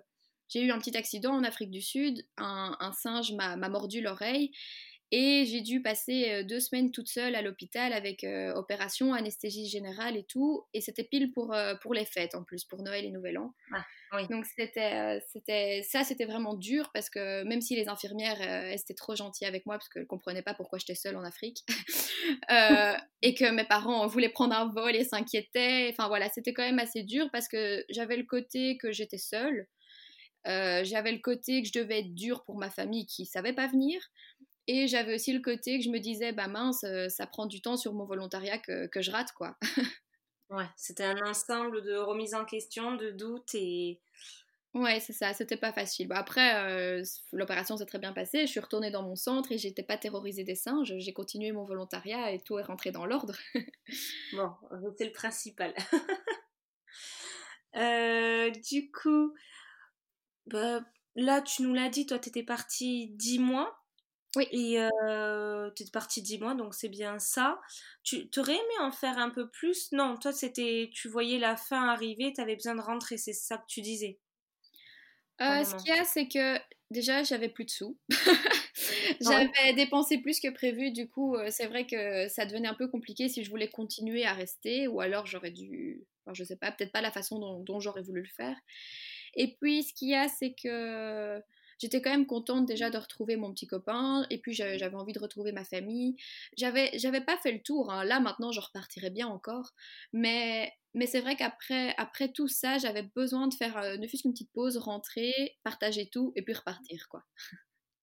j'ai 0.50 0.62
eu 0.62 0.72
un 0.72 0.80
petit 0.80 0.98
accident 0.98 1.32
en 1.32 1.46
Afrique 1.46 1.72
du 1.72 1.82
Sud. 1.82 2.22
Un, 2.38 2.76
un 2.82 2.92
singe 2.92 3.32
m'a 3.32 3.56
mordu 3.70 4.02
l'oreille 4.02 4.52
et 5.14 5.46
j'ai 5.46 5.60
dû 5.60 5.82
passer 5.82 6.32
euh, 6.32 6.44
deux 6.44 6.62
semaines 6.62 6.90
toute 6.90 7.10
seule 7.10 7.36
à 7.36 7.42
l'hôpital 7.42 7.92
avec 7.92 8.24
euh, 8.24 8.54
opération, 8.54 9.14
anesthésie 9.14 9.68
générale 9.68 10.16
et 10.16 10.24
tout. 10.24 10.66
Et 10.74 10.80
c'était 10.80 11.04
pile 11.04 11.34
pour, 11.34 11.54
euh, 11.54 11.76
pour 11.76 11.94
les 11.94 12.06
fêtes 12.06 12.34
en 12.34 12.44
plus, 12.44 12.64
pour 12.64 12.82
Noël 12.82 13.04
et 13.04 13.12
Nouvel 13.12 13.38
An. 13.38 13.54
Ah, 13.74 14.24
Donc 14.30 14.46
c'était, 14.46 15.22
c'était, 15.28 15.84
ça, 15.84 16.06
c'était 16.06 16.24
vraiment 16.24 16.54
dur 16.54 16.92
parce 16.94 17.10
que 17.10 17.44
même 17.44 17.60
si 17.60 17.76
les 17.76 17.90
infirmières 17.90 18.72
étaient 18.72 18.94
trop 18.94 19.16
gentilles 19.16 19.48
avec 19.48 19.66
moi 19.66 19.76
parce 19.76 19.90
qu'elles 19.90 20.04
ne 20.04 20.08
comprenaient 20.08 20.42
pas 20.42 20.54
pourquoi 20.54 20.80
j'étais 20.80 20.96
seule 20.96 21.18
en 21.18 21.24
Afrique 21.24 21.66
et 23.22 23.34
que 23.34 23.52
mes 23.52 23.64
parents 23.66 24.08
voulaient 24.08 24.30
prendre 24.30 24.56
un 24.56 24.70
vol 24.70 24.96
et 24.96 25.04
s'inquiétaient. 25.04 25.90
Enfin 25.92 26.08
voilà, 26.08 26.30
c'était 26.30 26.54
quand 26.54 26.64
même 26.64 26.80
assez 26.80 27.04
dur 27.04 27.30
parce 27.32 27.48
que 27.48 27.86
j'avais 27.90 28.18
le 28.18 28.26
côté 28.26 28.78
que 28.78 28.92
j'étais 28.92 29.18
seule. 29.18 29.68
j'avais 30.46 31.12
le 31.12 31.20
côté 31.20 31.62
que 31.62 31.68
je 31.68 31.80
devais 31.80 32.00
être 32.00 32.14
dure 32.14 32.44
pour 32.44 32.58
ma 32.58 32.70
famille 32.70 33.06
qui 33.06 33.26
savait 33.26 33.54
pas 33.54 33.68
venir. 33.68 34.02
Et 34.74 34.88
j'avais 34.88 35.16
aussi 35.16 35.34
le 35.34 35.42
côté 35.42 35.78
que 35.78 35.84
je 35.84 35.90
me 35.90 36.00
disais, 36.00 36.32
bah 36.32 36.48
mince, 36.48 36.86
euh, 36.86 37.10
ça 37.10 37.28
prend 37.28 37.46
du 37.46 37.60
temps 37.60 37.76
sur 37.76 37.94
mon 37.94 38.06
volontariat 38.06 38.58
que, 38.58 38.88
que 38.88 39.02
je 39.02 39.12
rate, 39.12 39.34
quoi. 39.34 39.58
ouais, 40.50 40.64
c'était 40.78 41.04
un 41.04 41.20
ensemble 41.26 41.82
de 41.82 41.98
remise 41.98 42.34
en 42.34 42.46
question, 42.46 42.96
de 42.96 43.12
doutes 43.12 43.54
et... 43.54 44.00
Ouais, 44.74 45.02
c'est 45.02 45.12
ça, 45.12 45.34
c'était 45.34 45.58
pas 45.58 45.74
facile. 45.74 46.08
après, 46.12 46.56
euh, 46.56 47.04
l'opération 47.34 47.76
s'est 47.76 47.86
très 47.86 48.00
bien 48.00 48.14
passée, 48.14 48.44
je 48.44 48.52
suis 48.52 48.62
retournée 48.62 48.92
dans 48.92 49.04
mon 49.04 49.18
centre 49.18 49.52
et 49.52 49.58
j'étais 49.58 49.84
pas 49.84 49.98
terrorisée 49.98 50.46
des 50.46 50.56
singes, 50.56 50.94
j'ai 50.96 51.12
continué 51.12 51.52
mon 51.52 51.66
volontariat 51.66 52.32
et 52.32 52.40
tout 52.40 52.58
est 52.58 52.64
rentré 52.64 52.92
dans 52.92 53.06
l'ordre. 53.06 53.36
bon, 54.32 54.54
c'est 54.98 55.06
le 55.06 55.12
principal. 55.12 55.74
Euh, 57.78 58.50
du 58.70 58.92
coup, 58.92 59.34
bah, 60.46 60.82
là, 61.16 61.42
tu 61.42 61.62
nous 61.62 61.74
l'as 61.74 61.88
dit, 61.88 62.06
toi, 62.06 62.20
t'étais 62.20 62.44
partie 62.44 63.08
dix 63.12 63.40
mois. 63.40 63.81
Oui. 64.36 64.48
Et 64.52 64.78
tu 65.76 65.84
es 65.84 65.90
partie 65.92 66.22
10 66.22 66.40
mois, 66.40 66.56
donc 66.56 66.74
c'est 66.74 66.90
bien 66.90 67.20
ça. 67.20 67.60
Tu 68.04 68.30
aurais 68.38 68.54
aimé 68.54 68.80
en 68.80 68.92
faire 68.92 69.18
un 69.18 69.30
peu 69.30 69.50
plus? 69.50 69.92
Non, 69.92 70.18
toi, 70.18 70.32
c'était, 70.32 70.90
tu 70.94 71.10
voyais 71.10 71.38
la 71.38 71.58
fin 71.58 71.88
arriver, 71.88 72.32
tu 72.34 72.42
avais 72.42 72.56
besoin 72.56 72.76
de 72.76 72.82
rentrer, 72.82 73.18
c'est 73.18 73.34
ça 73.34 73.58
que 73.58 73.66
tu 73.68 73.82
disais? 73.82 74.20
ce 75.40 75.76
qu'il 75.76 75.94
y 75.94 75.98
a, 75.98 76.04
c'est 76.06 76.28
que 76.28 76.60
déjà, 76.92 77.24
j'avais 77.24 77.50
plus 77.50 77.66
de 77.66 77.72
sous. 77.72 77.98
j'avais 79.22 79.74
dépensé 79.74 80.20
plus 80.20 80.40
que 80.40 80.50
prévu, 80.50 80.92
du 80.92 81.10
coup, 81.10 81.36
c'est 81.50 81.68
vrai 81.68 81.86
que 81.86 82.28
ça 82.28 82.46
devenait 82.46 82.68
un 82.68 82.76
peu 82.76 82.88
compliqué 82.88 83.28
si 83.28 83.44
je 83.44 83.50
voulais 83.50 83.70
continuer 83.70 84.26
à 84.26 84.34
rester, 84.34 84.88
ou 84.88 85.02
alors 85.02 85.26
j'aurais 85.26 85.52
dû, 85.52 86.06
enfin, 86.26 86.34
je 86.34 86.44
sais 86.44 86.58
pas, 86.58 86.72
peut-être 86.72 86.92
pas 86.92 87.02
la 87.02 87.12
façon 87.12 87.40
dont, 87.40 87.60
dont 87.60 87.80
j'aurais 87.80 88.04
voulu 88.04 88.22
le 88.22 88.30
faire. 88.30 88.56
Et 89.36 89.56
puis, 89.56 89.84
ce 89.84 89.94
qu'il 89.94 90.10
y 90.10 90.16
a, 90.16 90.28
c'est 90.28 90.54
que 90.54 91.42
j'étais 91.82 92.02
quand 92.02 92.12
même 92.12 92.28
contente 92.28 92.66
déjà 92.66 92.90
de 92.90 92.98
retrouver 92.98 93.36
mon 93.36 93.52
petit 93.52 93.68
copain 93.68 94.26
et 94.30 94.38
puis 94.38 94.54
j'avais 94.54 94.96
envie 94.96 95.14
de 95.14 95.20
retrouver 95.20 95.52
ma 95.52 95.66
famille. 95.66 96.16
J'avais 96.58 96.92
j'avais 96.98 97.22
pas 97.22 97.38
fait 97.38 97.52
le 97.52 97.62
tour. 97.62 97.92
Hein. 97.92 98.06
Là 98.06 98.20
maintenant 98.20 98.52
je 98.52 98.60
repartirais 98.60 99.10
bien 99.10 99.28
encore, 99.28 99.72
mais 100.14 100.72
mais 100.94 101.08
c'est 101.08 101.22
vrai 101.22 101.36
qu'après 101.36 101.96
après 101.98 102.32
tout 102.32 102.48
ça 102.48 102.78
j'avais 102.78 103.04
besoin 103.16 103.48
de 103.48 103.54
faire 103.56 103.78
euh, 103.78 103.98
ne 103.98 104.08
fût 104.08 104.18
qu'une 104.18 104.34
petite 104.34 104.52
pause, 104.54 104.78
rentrer, 104.78 105.58
partager 105.64 106.08
tout 106.10 106.32
et 106.36 106.44
puis 106.44 106.54
repartir 106.54 107.08
quoi. 107.10 107.24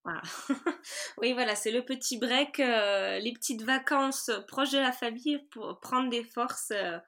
oui, 1.18 1.32
voilà, 1.32 1.54
c'est 1.54 1.70
le 1.70 1.85
petit 1.85 2.18
break, 2.18 2.61
euh, 2.61 3.18
les 3.18 3.32
petites 3.32 3.62
vacances 3.62 4.30
proches 4.47 4.73
de 4.73 4.78
la 4.78 4.92
famille 4.92 5.38
pour 5.50 5.80
prendre 5.80 6.08
des 6.08 6.25
forces. 6.25 6.73
Euh, 6.73 6.99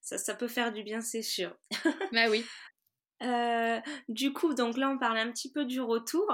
ça, 0.00 0.18
ça, 0.18 0.34
peut 0.34 0.48
faire 0.48 0.72
du 0.72 0.82
bien, 0.82 1.00
c'est 1.00 1.22
sûr. 1.22 1.54
bah 2.12 2.28
oui. 2.30 2.44
Euh, 3.22 3.80
du 4.08 4.32
coup, 4.32 4.54
donc 4.54 4.76
là, 4.76 4.90
on 4.90 4.98
parlait 4.98 5.20
un 5.20 5.30
petit 5.30 5.50
peu 5.50 5.64
du 5.64 5.80
retour. 5.80 6.26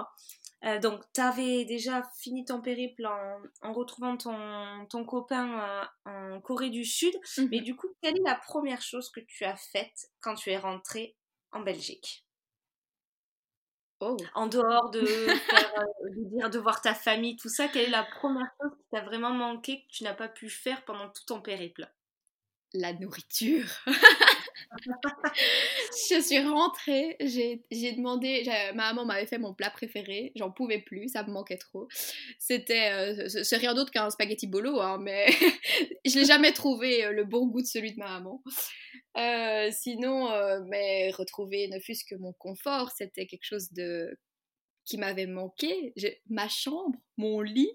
Euh, 0.64 0.78
donc, 0.78 1.02
tu 1.14 1.20
avais 1.20 1.64
déjà 1.64 2.02
fini 2.18 2.44
ton 2.44 2.60
périple 2.60 3.06
en, 3.06 3.72
retrouvant 3.72 4.16
ton, 4.16 4.86
ton 4.88 5.04
copain 5.04 5.60
euh, 6.06 6.34
en 6.36 6.40
Corée 6.40 6.70
du 6.70 6.84
Sud. 6.84 7.14
Mhm. 7.38 7.48
Mais 7.50 7.60
du 7.60 7.76
coup, 7.76 7.88
quelle 8.02 8.16
est 8.16 8.24
la 8.24 8.36
première 8.36 8.80
chose 8.80 9.10
que 9.10 9.20
tu 9.20 9.44
as 9.44 9.56
faite 9.56 10.10
quand 10.20 10.34
tu 10.34 10.50
es 10.50 10.58
rentrée 10.58 11.16
en 11.52 11.60
Belgique? 11.60 12.24
Oh. 14.00 14.16
En 14.34 14.46
dehors 14.46 14.90
de, 14.90 15.04
faire, 15.04 15.72
de, 16.02 16.36
dire, 16.36 16.50
de 16.50 16.58
voir 16.58 16.80
ta 16.80 16.94
famille, 16.94 17.36
tout 17.36 17.48
ça, 17.48 17.68
quelle 17.68 17.86
est 17.86 17.90
la 17.90 18.02
première 18.02 18.50
chose 18.60 18.72
qui 18.76 18.84
t'a 18.90 19.02
vraiment 19.02 19.30
manqué 19.30 19.82
que 19.82 19.86
tu 19.88 20.04
n'as 20.04 20.14
pas 20.14 20.28
pu 20.28 20.50
faire 20.50 20.84
pendant 20.84 21.08
tout 21.08 21.24
ton 21.26 21.40
périple? 21.40 21.88
La 22.74 22.92
nourriture. 22.92 23.68
je 24.84 26.20
suis 26.20 26.40
rentrée, 26.40 27.16
j'ai 27.20 27.92
demandé, 27.92 28.44
ma 28.74 28.92
maman 28.92 29.04
m'avait 29.04 29.26
fait 29.26 29.38
mon 29.38 29.54
plat 29.54 29.70
préféré, 29.70 30.32
j'en 30.34 30.50
pouvais 30.50 30.80
plus, 30.80 31.08
ça 31.08 31.22
me 31.22 31.30
manquait 31.30 31.56
trop. 31.56 31.88
C'était, 32.38 32.90
euh, 32.92 33.28
c'est 33.28 33.56
rien 33.56 33.74
d'autre 33.74 33.90
qu'un 33.90 34.10
spaghetti 34.10 34.46
bolo, 34.46 34.80
hein, 34.80 34.98
mais 35.00 35.26
je 36.04 36.18
l'ai 36.18 36.24
jamais 36.24 36.52
trouvé 36.52 37.04
euh, 37.04 37.12
le 37.12 37.24
bon 37.24 37.46
goût 37.46 37.62
de 37.62 37.66
celui 37.66 37.92
de 37.92 37.98
ma 37.98 38.08
maman. 38.08 38.42
Euh, 39.16 39.70
sinon, 39.70 40.28
mais 40.66 41.10
retrouver 41.12 41.68
ne 41.68 41.78
fût-ce 41.78 42.04
que 42.04 42.16
mon 42.16 42.32
confort, 42.32 42.90
c'était 42.90 43.26
quelque 43.26 43.44
chose 43.44 43.72
de 43.72 44.18
qui 44.84 44.98
m'avait 44.98 45.26
manqué. 45.26 45.94
Ma 46.28 46.48
chambre, 46.48 46.98
mon 47.16 47.40
lit, 47.40 47.70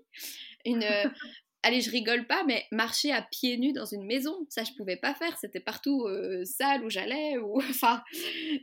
une, 0.66 0.84
allez, 1.64 1.82
je 1.82 1.92
rigole 1.92 2.26
pas, 2.26 2.44
mais 2.44 2.66
marcher 2.72 3.12
à 3.12 3.22
pieds 3.22 3.58
nus 3.58 3.74
dans 3.74 3.86
une 3.86 4.06
maison, 4.06 4.46
ça 4.50 4.64
je 4.64 4.72
pouvais 4.74 4.98
pas 4.98 5.14
faire. 5.14 5.38
C'était 5.38 5.60
partout 5.60 6.06
euh, 6.06 6.44
sale 6.46 6.84
où 6.84 6.90
j'allais, 6.90 7.38
ou 7.38 7.62
enfin, 7.70 8.04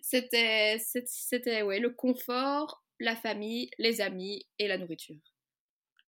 c'était, 0.02 0.78
c'était 1.04 1.62
ouais, 1.62 1.78
le 1.78 1.90
confort, 1.90 2.84
la 3.00 3.16
famille, 3.16 3.70
les 3.78 4.00
amis 4.00 4.46
et 4.58 4.68
la 4.68 4.78
nourriture. 4.78 5.16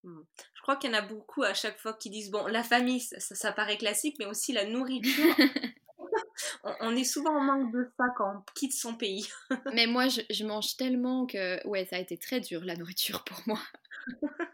Hmm. 0.05 0.21
Je 0.55 0.63
crois 0.63 0.77
qu'il 0.77 0.91
y 0.91 0.95
en 0.95 0.99
a 0.99 1.03
beaucoup 1.03 1.43
à 1.43 1.55
chaque 1.55 1.79
fois 1.79 1.95
qui 1.95 2.11
disent 2.11 2.31
bon, 2.31 2.47
la 2.47 2.63
famille, 2.63 3.01
ça, 3.01 3.19
ça, 3.21 3.53
paraît 3.53 3.79
classique, 3.79 4.17
mais 4.19 4.27
aussi 4.27 4.53
la 4.53 4.65
nourriture. 4.65 5.35
on, 6.81 6.95
est 6.95 7.05
souvent 7.05 7.37
en 7.37 7.41
manque 7.41 7.73
de 7.73 7.91
ça 7.97 8.05
quand 8.17 8.37
on 8.37 8.53
quitte 8.55 8.75
son 8.75 8.95
pays. 8.95 9.29
mais 9.75 9.87
moi, 9.87 10.09
je, 10.09 10.21
je 10.31 10.45
mange 10.45 10.77
tellement 10.77 11.27
que 11.27 11.67
ouais, 11.67 11.85
ça 11.87 11.97
a 11.97 11.99
été 11.99 12.17
très 12.17 12.41
dur 12.41 12.65
la 12.65 12.77
nourriture 12.77 13.25
pour 13.25 13.41
moi. 13.47 13.61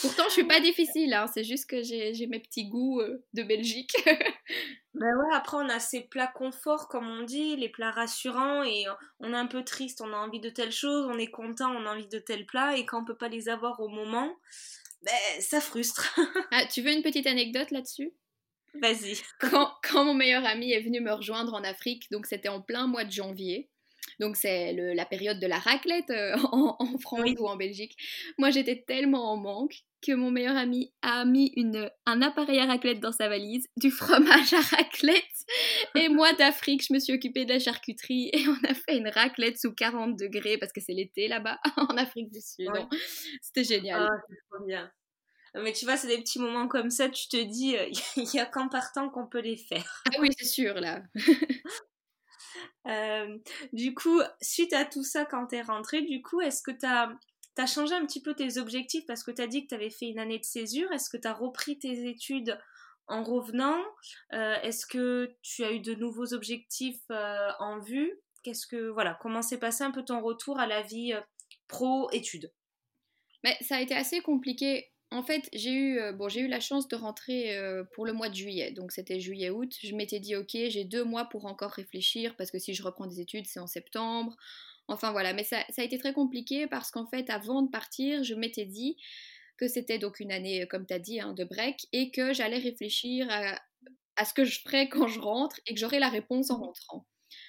Pourtant, 0.00 0.24
je 0.26 0.32
suis 0.32 0.44
pas 0.44 0.60
difficile, 0.60 1.12
hein, 1.14 1.26
c'est 1.32 1.44
juste 1.44 1.68
que 1.68 1.82
j'ai 1.82 2.26
mes 2.26 2.40
petits 2.40 2.68
goûts 2.68 3.00
euh, 3.00 3.24
de 3.34 3.42
Belgique. 3.42 3.92
ben 4.94 5.16
ouais, 5.16 5.34
après, 5.34 5.56
on 5.56 5.68
a 5.68 5.80
ces 5.80 6.02
plats 6.02 6.32
confort, 6.34 6.88
comme 6.88 7.08
on 7.08 7.22
dit, 7.22 7.56
les 7.56 7.68
plats 7.68 7.90
rassurants, 7.90 8.62
et 8.62 8.84
on 9.20 9.32
est 9.32 9.36
un 9.36 9.46
peu 9.46 9.64
triste, 9.64 10.00
on 10.00 10.12
a 10.12 10.16
envie 10.16 10.40
de 10.40 10.50
telle 10.50 10.72
chose, 10.72 11.06
on 11.06 11.18
est 11.18 11.30
content, 11.30 11.70
on 11.70 11.86
a 11.86 11.94
envie 11.94 12.08
de 12.08 12.18
tel 12.18 12.46
plat, 12.46 12.76
et 12.76 12.84
quand 12.86 13.02
on 13.02 13.04
peut 13.04 13.16
pas 13.16 13.28
les 13.28 13.48
avoir 13.48 13.80
au 13.80 13.88
moment, 13.88 14.34
ben, 15.02 15.40
ça 15.40 15.60
frustre. 15.60 16.14
ah, 16.52 16.64
tu 16.66 16.82
veux 16.82 16.92
une 16.92 17.02
petite 17.02 17.26
anecdote 17.26 17.70
là-dessus? 17.70 18.12
Vas-y. 18.74 19.18
Quand, 19.38 19.72
quand, 19.82 20.04
mon 20.04 20.14
meilleur 20.14 20.44
ami 20.46 20.72
est 20.72 20.80
venu 20.80 21.00
me 21.00 21.12
rejoindre 21.12 21.54
en 21.54 21.64
Afrique, 21.64 22.10
donc 22.10 22.26
c'était 22.26 22.48
en 22.48 22.62
plein 22.62 22.86
mois 22.86 23.04
de 23.04 23.12
janvier, 23.12 23.68
donc 24.20 24.36
c'est 24.36 24.72
la 24.72 25.04
période 25.04 25.40
de 25.40 25.46
la 25.46 25.58
raclette 25.58 26.10
euh, 26.10 26.34
en, 26.52 26.98
France 26.98 27.30
ou 27.38 27.46
en 27.46 27.56
Belgique. 27.56 27.96
Moi 28.38 28.50
j'étais 28.50 28.84
tellement 28.86 29.32
en 29.32 29.36
manque 29.36 29.74
que 30.04 30.12
mon 30.12 30.30
meilleur 30.30 30.56
ami 30.56 30.92
a 31.02 31.24
mis 31.24 31.52
une, 31.56 31.88
un 32.06 32.22
appareil 32.22 32.58
à 32.58 32.66
raclette 32.66 32.98
dans 32.98 33.12
sa 33.12 33.28
valise, 33.28 33.68
du 33.76 33.90
fromage 33.90 34.52
à 34.52 34.60
raclette. 34.60 35.22
Et 35.94 36.08
moi 36.08 36.32
d'Afrique, 36.32 36.84
je 36.88 36.92
me 36.92 36.98
suis 36.98 37.12
occupée 37.12 37.44
de 37.44 37.52
la 37.52 37.60
charcuterie 37.60 38.30
et 38.32 38.44
on 38.48 38.68
a 38.68 38.74
fait 38.74 38.96
une 38.96 39.08
raclette 39.08 39.58
sous 39.58 39.72
40 39.72 40.18
degrés 40.18 40.58
parce 40.58 40.72
que 40.72 40.80
c'est 40.80 40.92
l'été 40.92 41.28
là-bas 41.28 41.58
en 41.76 41.96
Afrique 41.96 42.30
du 42.32 42.40
Sud. 42.40 42.70
C'était 43.40 43.64
génial. 43.64 44.08
Ah, 44.10 44.16
c'est 44.28 44.36
trop 44.50 44.64
bien. 44.66 44.90
Mais 45.54 45.72
tu 45.72 45.84
vois, 45.84 45.96
c'est 45.96 46.08
des 46.08 46.18
petits 46.18 46.38
moments 46.38 46.66
comme 46.66 46.90
ça, 46.90 47.08
tu 47.10 47.28
te 47.28 47.36
dis, 47.36 47.76
euh, 47.76 47.86
il 48.16 48.28
n'y 48.32 48.40
a 48.40 48.46
qu'en 48.46 48.68
partant 48.68 49.10
qu'on 49.10 49.26
peut 49.26 49.40
les 49.40 49.56
faire. 49.56 50.02
Ah 50.06 50.18
oui, 50.20 50.30
c'est 50.36 50.46
sûr, 50.46 50.74
là. 50.80 51.02
Euh, 52.88 53.38
du 53.72 53.94
coup, 53.94 54.20
suite 54.40 54.72
à 54.72 54.84
tout 54.84 55.04
ça, 55.04 55.24
quand 55.24 55.48
tu 55.48 55.56
es 55.56 55.62
rentrée, 55.62 56.02
du 56.02 56.22
coup, 56.22 56.40
est-ce 56.40 56.62
que 56.62 56.70
tu 56.70 56.86
as, 56.86 57.66
changé 57.66 57.94
un 57.94 58.04
petit 58.04 58.20
peu 58.20 58.34
tes 58.34 58.58
objectifs 58.58 59.06
parce 59.06 59.22
que 59.22 59.30
tu 59.30 59.42
as 59.42 59.46
dit 59.46 59.62
que 59.62 59.68
tu 59.68 59.74
avais 59.74 59.90
fait 59.90 60.06
une 60.06 60.18
année 60.18 60.38
de 60.38 60.44
césure? 60.44 60.90
Est-ce 60.92 61.08
que 61.08 61.16
tu 61.16 61.28
as 61.28 61.32
repris 61.32 61.78
tes 61.78 62.08
études 62.08 62.58
en 63.06 63.22
revenant? 63.22 63.78
Euh, 64.32 64.56
Est-ce 64.62 64.86
que 64.86 65.36
tu 65.42 65.64
as 65.64 65.72
eu 65.72 65.80
de 65.80 65.94
nouveaux 65.94 66.34
objectifs 66.34 67.02
euh, 67.10 67.50
en 67.58 67.78
vue? 67.78 68.12
Qu'est-ce 68.42 68.66
que 68.66 68.88
voilà 68.88 69.16
Comment 69.20 69.42
s'est 69.42 69.60
passé 69.60 69.84
un 69.84 69.92
peu 69.92 70.04
ton 70.04 70.20
retour 70.20 70.58
à 70.58 70.66
la 70.66 70.82
vie 70.82 71.14
pro-études? 71.68 72.52
Mais 73.44 73.56
ça 73.60 73.76
a 73.76 73.80
été 73.80 73.94
assez 73.94 74.20
compliqué 74.20 74.91
en 75.12 75.22
fait, 75.22 75.48
j'ai 75.52 75.72
eu, 75.72 75.98
euh, 75.98 76.12
bon, 76.12 76.28
j'ai 76.28 76.40
eu 76.40 76.48
la 76.48 76.60
chance 76.60 76.88
de 76.88 76.96
rentrer 76.96 77.56
euh, 77.56 77.84
pour 77.92 78.06
le 78.06 78.12
mois 78.12 78.28
de 78.28 78.34
juillet, 78.34 78.72
donc 78.72 78.92
c'était 78.92 79.20
juillet-août. 79.20 79.70
Je 79.82 79.94
m'étais 79.94 80.20
dit, 80.20 80.36
ok, 80.36 80.50
j'ai 80.52 80.84
deux 80.84 81.04
mois 81.04 81.26
pour 81.26 81.44
encore 81.44 81.70
réfléchir, 81.70 82.34
parce 82.36 82.50
que 82.50 82.58
si 82.58 82.72
je 82.72 82.82
reprends 82.82 83.06
des 83.06 83.20
études, 83.20 83.46
c'est 83.46 83.60
en 83.60 83.66
septembre. 83.66 84.34
Enfin 84.88 85.12
voilà, 85.12 85.32
mais 85.34 85.44
ça, 85.44 85.64
a 85.76 85.82
été 85.82 85.98
très 85.98 86.12
compliqué 86.12 86.66
parce 86.66 86.90
qu'en 86.90 87.06
fait, 87.06 87.30
avant 87.30 87.62
de 87.62 87.70
partir, 87.70 88.24
je 88.24 88.34
m'étais 88.34 88.64
dit 88.64 88.96
que 89.58 89.68
c'était 89.68 89.98
donc 89.98 90.18
une 90.18 90.32
année, 90.32 90.66
comme 90.68 90.86
tu 90.86 90.94
as 90.94 90.98
dit, 90.98 91.20
hein, 91.20 91.34
de 91.34 91.44
break, 91.44 91.86
et 91.92 92.10
que 92.10 92.32
j'allais 92.32 92.58
réfléchir 92.58 93.26
à, 93.30 93.60
à, 94.16 94.24
ce 94.24 94.34
que 94.34 94.44
je 94.44 94.60
ferais 94.60 94.88
quand 94.88 95.08
je 95.08 95.20
rentre 95.20 95.60
et 95.66 95.74
que 95.74 95.80
j'aurais 95.80 96.00
la 96.00 96.08
réponse 96.08 96.50
en 96.50 96.58
rentrant. 96.58 97.06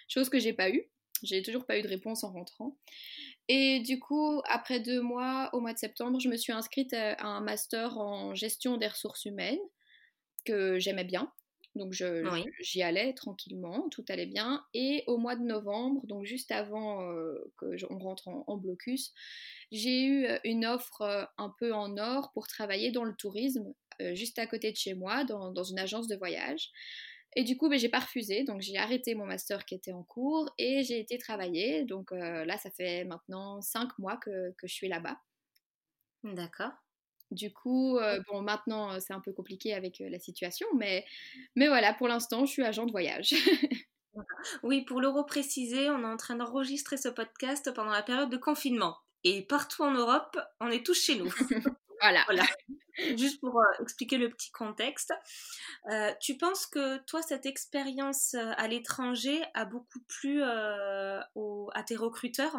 Chose 0.07 0.29
que 0.29 0.39
j'ai 0.39 0.53
pas 0.53 0.69
eue. 0.69 0.89
J'ai 1.23 1.41
toujours 1.41 1.65
pas 1.65 1.79
eu 1.79 1.81
de 1.81 1.87
réponse 1.87 2.23
en 2.23 2.31
rentrant. 2.31 2.77
Et 3.49 3.81
du 3.81 3.99
coup, 3.99 4.41
après 4.45 4.79
deux 4.79 5.01
mois, 5.01 5.49
au 5.53 5.59
mois 5.59 5.73
de 5.73 5.77
septembre, 5.77 6.19
je 6.19 6.29
me 6.29 6.37
suis 6.37 6.53
inscrite 6.53 6.93
à 6.93 7.21
un 7.25 7.41
master 7.41 7.97
en 7.97 8.33
gestion 8.35 8.77
des 8.77 8.87
ressources 8.87 9.25
humaines 9.25 9.59
que 10.45 10.79
j'aimais 10.79 11.03
bien. 11.03 11.31
Donc 11.75 11.93
j'y 12.59 12.83
allais 12.83 13.13
tranquillement, 13.13 13.89
tout 13.89 14.05
allait 14.09 14.27
bien. 14.27 14.63
Et 14.73 15.03
au 15.07 15.17
mois 15.17 15.35
de 15.35 15.43
novembre, 15.43 16.05
donc 16.05 16.23
juste 16.23 16.51
avant 16.51 17.01
euh, 17.01 17.51
qu'on 17.57 17.97
rentre 17.97 18.27
en, 18.27 18.57
blocus, 18.57 19.11
j'ai 19.71 20.03
eu 20.03 20.25
euh, 20.25 20.37
une 20.43 20.65
offre 20.65 21.01
euh, 21.01 21.25
un 21.37 21.51
peu 21.59 21.73
en 21.73 21.97
or 21.97 22.31
pour 22.33 22.47
travailler 22.47 22.91
dans 22.91 23.03
le 23.03 23.15
tourisme, 23.15 23.73
juste 24.13 24.39
à 24.39 24.47
côté 24.47 24.71
de 24.71 24.77
chez 24.77 24.93
moi, 24.93 25.23
dans, 25.23 25.51
dans 25.51 25.63
une 25.63 25.79
agence 25.79 26.07
de 26.07 26.15
voyage. 26.15 26.71
Et 27.35 27.43
du 27.43 27.57
coup, 27.57 27.69
ben, 27.69 27.79
j'ai 27.79 27.89
pas 27.89 27.99
refusé, 27.99 28.43
donc 28.43 28.61
j'ai 28.61 28.77
arrêté 28.77 29.15
mon 29.15 29.25
master 29.25 29.65
qui 29.65 29.75
était 29.75 29.93
en 29.93 30.03
cours 30.03 30.53
et 30.57 30.83
j'ai 30.83 30.99
été 30.99 31.17
travailler. 31.17 31.83
Donc 31.83 32.11
euh, 32.11 32.45
là, 32.45 32.57
ça 32.57 32.69
fait 32.69 33.05
maintenant 33.05 33.61
cinq 33.61 33.97
mois 33.97 34.17
que, 34.17 34.51
que 34.57 34.67
je 34.67 34.73
suis 34.73 34.87
là-bas. 34.87 35.17
D'accord. 36.23 36.71
Du 37.31 37.51
coup, 37.51 37.97
euh, 37.97 38.21
bon, 38.29 38.41
maintenant, 38.41 38.93
euh, 38.93 38.99
c'est 38.99 39.13
un 39.13 39.19
peu 39.19 39.33
compliqué 39.33 39.73
avec 39.73 39.99
la 39.99 40.19
situation, 40.19 40.67
mais, 40.77 41.05
mais 41.55 41.67
voilà, 41.67 41.93
pour 41.93 42.07
l'instant, 42.07 42.45
je 42.45 42.51
suis 42.51 42.63
agent 42.63 42.85
de 42.85 42.91
voyage. 42.91 43.33
oui, 44.63 44.85
pour 44.85 45.01
le 45.01 45.07
repréciser, 45.07 45.89
on 45.89 46.01
est 46.01 46.05
en 46.05 46.17
train 46.17 46.35
d'enregistrer 46.35 46.97
ce 46.97 47.09
podcast 47.09 47.73
pendant 47.73 47.91
la 47.91 48.03
période 48.03 48.29
de 48.29 48.37
confinement. 48.37 48.97
Et 49.23 49.41
partout 49.41 49.83
en 49.83 49.91
Europe, 49.91 50.37
on 50.59 50.69
est 50.69 50.85
tous 50.85 51.01
chez 51.01 51.15
nous. 51.15 51.33
voilà. 52.03 52.23
voilà. 52.25 52.43
Juste 53.17 53.39
pour 53.39 53.59
euh, 53.59 53.81
expliquer 53.81 54.17
le 54.17 54.29
petit 54.29 54.51
contexte. 54.51 55.13
Euh, 55.89 56.11
tu 56.21 56.37
penses 56.37 56.67
que 56.67 56.97
toi, 57.05 57.21
cette 57.21 57.45
expérience 57.45 58.35
euh, 58.35 58.51
à 58.57 58.67
l'étranger 58.67 59.41
a 59.53 59.65
beaucoup 59.65 59.99
plu 60.07 60.43
à 60.43 61.23
tes 61.85 61.95
recruteurs? 61.95 62.55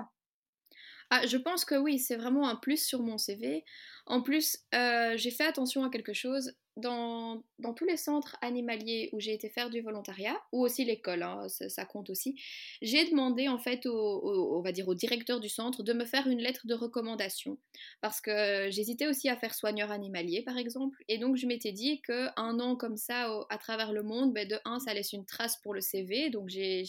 Ah, 1.10 1.26
Je 1.26 1.36
pense 1.36 1.64
que 1.64 1.74
oui, 1.74 1.98
c'est 1.98 2.16
vraiment 2.16 2.48
un 2.48 2.56
plus 2.56 2.82
sur 2.82 3.02
mon 3.02 3.18
CV. 3.18 3.64
En 4.06 4.20
plus, 4.20 4.58
j'ai 4.72 5.30
fait 5.30 5.44
attention 5.44 5.84
à 5.84 5.90
quelque 5.90 6.12
chose. 6.12 6.52
Dans, 6.76 7.44
tous 7.76 7.84
les 7.84 7.96
centres 7.96 8.36
animaliers 8.42 9.08
où 9.12 9.20
j'ai 9.20 9.32
été 9.32 9.48
faire 9.48 9.70
du 9.70 9.80
volontariat, 9.80 10.36
ou 10.50 10.64
aussi 10.64 10.84
l'école, 10.84 11.22
hein, 11.22 11.46
ça, 11.48 11.84
compte 11.84 12.10
aussi, 12.10 12.34
j'ai 12.82 13.08
demandé 13.08 13.48
en 13.48 13.58
fait 13.58 13.86
au, 13.86 14.56
on 14.56 14.60
va 14.60 14.72
dire 14.72 14.88
au 14.88 14.94
directeur 14.94 15.38
du 15.38 15.48
centre 15.48 15.84
de 15.84 15.92
me 15.92 16.04
faire 16.04 16.26
une 16.26 16.40
lettre 16.40 16.66
de 16.66 16.74
recommandation. 16.74 17.58
Parce 18.00 18.20
que 18.20 18.70
j'hésitais 18.70 19.06
aussi 19.06 19.28
à 19.28 19.36
faire 19.36 19.54
soigneur 19.54 19.92
animalier 19.92 20.42
par 20.42 20.58
exemple, 20.58 21.02
et 21.08 21.18
donc 21.18 21.36
je 21.36 21.46
m'étais 21.46 21.70
dit 21.70 22.02
qu'un 22.02 22.58
an 22.58 22.74
comme 22.74 22.96
ça 22.96 23.32
à 23.50 23.58
travers 23.58 23.92
le 23.92 24.02
monde, 24.02 24.34
ben, 24.34 24.46
de 24.46 24.58
un 24.64 24.80
ça 24.80 24.94
laisse 24.94 25.12
une 25.12 25.26
trace 25.26 25.56
pour 25.58 25.74
le 25.74 25.80
CV, 25.80 26.30
donc 26.30 26.48
j'ai 26.48 26.84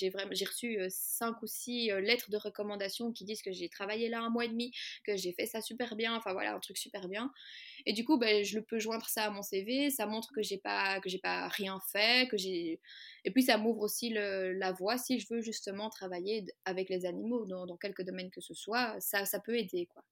reçu 0.47 0.79
euh, 0.79 0.87
cinq 0.89 1.43
ou 1.43 1.47
six 1.47 1.91
euh, 1.91 2.01
lettres 2.01 2.31
de 2.31 2.37
recommandation 2.37 3.11
qui 3.11 3.23
disent 3.23 3.43
que 3.43 3.51
j'ai 3.51 3.69
travaillé 3.69 4.09
là 4.09 4.21
un 4.21 4.29
mois 4.29 4.45
et 4.45 4.49
demi, 4.49 4.71
que 5.05 5.15
j'ai 5.15 5.31
fait 5.31 5.45
ça 5.45 5.61
super 5.61 5.95
bien, 5.95 6.15
enfin 6.15 6.33
voilà 6.33 6.55
un 6.55 6.59
truc 6.59 6.77
super 6.77 7.04
bien. 7.07 7.31
Et 7.85 7.93
du 7.93 8.03
coup, 8.03 8.17
ben, 8.17 8.43
je 8.43 8.59
peux 8.59 8.79
joindre 8.79 9.07
ça 9.07 9.25
à 9.25 9.29
mon 9.29 9.41
CV, 9.41 9.89
ça 9.91 10.05
montre 10.05 10.31
que 10.33 10.41
j'ai 10.41 10.57
pas 10.57 10.99
que 11.01 11.09
j'ai 11.09 11.19
pas 11.19 11.47
rien 11.49 11.79
fait, 11.91 12.27
que 12.29 12.37
j'ai 12.37 12.79
et 13.25 13.31
puis 13.31 13.43
ça 13.43 13.57
m'ouvre 13.57 13.81
aussi 13.81 14.11
la 14.11 14.71
voie 14.71 14.97
si 14.97 15.19
je 15.19 15.27
veux 15.29 15.41
justement 15.41 15.89
travailler 15.89 16.45
avec 16.65 16.89
les 16.89 17.05
animaux 17.05 17.45
dans, 17.45 17.65
dans 17.65 17.77
quelques 17.77 18.03
domaines 18.03 18.31
que 18.31 18.41
ce 18.41 18.53
soit, 18.53 18.95
ça, 18.99 19.25
ça 19.25 19.39
peut 19.39 19.57
aider 19.57 19.87
quoi. 19.87 20.03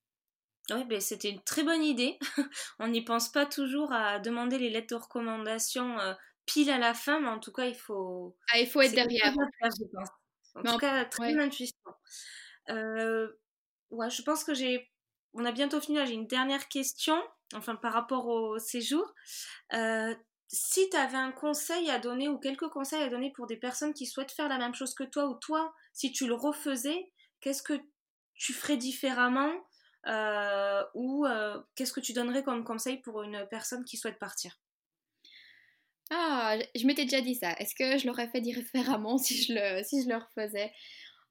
Oui, 0.71 0.85
ben 0.85 1.01
c'était 1.01 1.29
une 1.29 1.43
très 1.43 1.63
bonne 1.63 1.83
idée. 1.83 2.17
On 2.79 2.87
n'y 2.87 3.03
pense 3.03 3.29
pas 3.29 3.45
toujours 3.45 3.91
à 3.91 4.19
demander 4.19 4.57
les 4.57 4.69
lettres 4.69 4.95
de 4.95 5.01
recommandation 5.01 5.99
euh, 5.99 6.13
pile 6.45 6.69
à 6.69 6.77
la 6.77 6.93
fin, 6.93 7.19
mais 7.19 7.29
en 7.29 7.39
tout 7.39 7.51
cas, 7.51 7.65
il 7.65 7.75
faut. 7.75 8.35
Ah, 8.51 8.59
il 8.59 8.67
faut 8.67 8.81
être 8.81 8.95
derrière. 8.95 9.33
En 10.55 10.63
tout 10.63 10.77
cas, 10.77 11.03
très 11.05 11.35
ouais. 11.35 11.43
intuition. 11.43 11.77
Euh, 12.69 13.27
ouais, 13.89 14.09
je 14.09 14.21
pense 14.21 14.43
que 14.43 14.53
j'ai. 14.53 14.89
On 15.33 15.45
a 15.45 15.51
bientôt 15.51 15.81
fini. 15.81 15.97
J'ai 16.05 16.13
une 16.13 16.27
dernière 16.27 16.67
question 16.67 17.21
enfin 17.55 17.75
par 17.75 17.93
rapport 17.93 18.27
au 18.27 18.59
séjour. 18.59 19.13
Euh, 19.73 20.15
si 20.47 20.89
tu 20.89 20.97
avais 20.97 21.17
un 21.17 21.31
conseil 21.31 21.89
à 21.89 21.99
donner 21.99 22.29
ou 22.29 22.37
quelques 22.37 22.69
conseils 22.69 23.01
à 23.01 23.09
donner 23.09 23.31
pour 23.31 23.47
des 23.47 23.57
personnes 23.57 23.93
qui 23.93 24.05
souhaitent 24.05 24.31
faire 24.31 24.49
la 24.49 24.57
même 24.57 24.75
chose 24.75 24.93
que 24.93 25.03
toi 25.03 25.27
ou 25.27 25.35
toi, 25.35 25.73
si 25.93 26.11
tu 26.11 26.27
le 26.27 26.35
refaisais, 26.35 27.11
qu'est-ce 27.41 27.63
que 27.63 27.79
tu 28.35 28.53
ferais 28.53 28.77
différemment 28.77 29.51
ou 30.93 31.25
qu'est-ce 31.75 31.93
que 31.93 31.99
tu 32.01 32.13
donnerais 32.13 32.43
comme 32.43 32.63
conseil 32.63 32.97
pour 33.01 33.23
une 33.23 33.47
personne 33.49 33.83
qui 33.85 33.97
souhaite 33.97 34.19
partir? 34.19 34.59
Ah, 36.11 36.57
je 36.75 36.85
m'étais 36.85 37.05
déjà 37.05 37.21
dit 37.21 37.35
ça. 37.35 37.53
Est-ce 37.53 37.75
que 37.75 37.97
je 37.97 38.07
l'aurais 38.07 38.27
fait 38.29 38.41
différemment 38.41 39.17
si 39.17 39.41
je 39.41 39.53
le, 39.53 39.83
si 39.83 40.03
je 40.03 40.09
le 40.09 40.17
refaisais? 40.17 40.71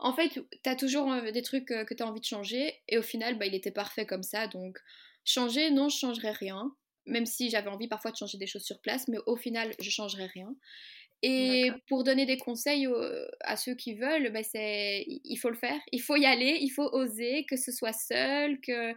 En 0.02 0.12
fait, 0.12 0.28
tu 0.30 0.71
as 0.71 0.76
toujours 0.76 1.11
des 1.32 1.42
trucs 1.42 1.66
que 1.66 1.94
tu 1.94 2.02
as 2.02 2.06
envie 2.06 2.21
de 2.21 2.26
changer 2.26 2.82
et 2.88 2.99
au 2.99 3.02
final, 3.02 3.38
bah, 3.38 3.47
il 3.47 3.54
était 3.54 3.71
parfait 3.71 4.04
comme 4.06 4.23
ça. 4.23 4.49
Donc, 4.49 4.78
changer, 5.25 5.71
non, 5.71 5.88
je 5.88 5.97
changerais 5.99 6.32
rien 6.32 6.75
même 7.06 7.26
si 7.26 7.50
j'avais 7.50 7.68
envie 7.68 7.88
parfois 7.88 8.11
de 8.11 8.16
changer 8.16 8.38
des 8.38 8.47
choses 8.47 8.64
sur 8.64 8.80
place, 8.80 9.09
mais 9.09 9.18
au 9.26 9.37
final, 9.37 9.75
je 9.80 9.90
changerai 9.90 10.26
rien. 10.26 10.54
Et 11.25 11.71
pour 11.88 12.02
donner 12.02 12.26
des 12.26 12.37
conseils 12.37 12.88
à 13.42 13.56
ceux 13.56 13.76
qui 13.76 13.94
veulent, 13.94 14.32
ben 14.32 14.42
c'est, 14.42 15.04
il 15.06 15.37
faut 15.37 15.50
le 15.50 15.56
faire, 15.56 15.78
il 15.92 16.00
faut 16.00 16.16
y 16.16 16.26
aller, 16.26 16.59
il 16.61 16.71
faut 16.71 16.88
oser, 16.92 17.44
que 17.49 17.56
ce 17.56 17.71
soit 17.71 17.92
seul, 17.92 18.61
que 18.61 18.92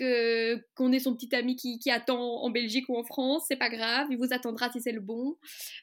que 0.00 0.56
qu'on 0.74 0.92
ait 0.92 0.98
son 0.98 1.14
petit 1.14 1.34
ami 1.34 1.56
qui, 1.56 1.78
qui, 1.78 1.90
attend 1.90 2.42
en 2.42 2.50
Belgique 2.50 2.88
ou 2.88 2.96
en 2.96 3.04
France, 3.04 3.44
c'est 3.46 3.56
pas 3.56 3.68
grave, 3.68 4.06
il 4.10 4.16
vous 4.16 4.32
attendra 4.32 4.72
si 4.72 4.80
c'est 4.80 4.92
le 4.92 5.00
bon. 5.00 5.36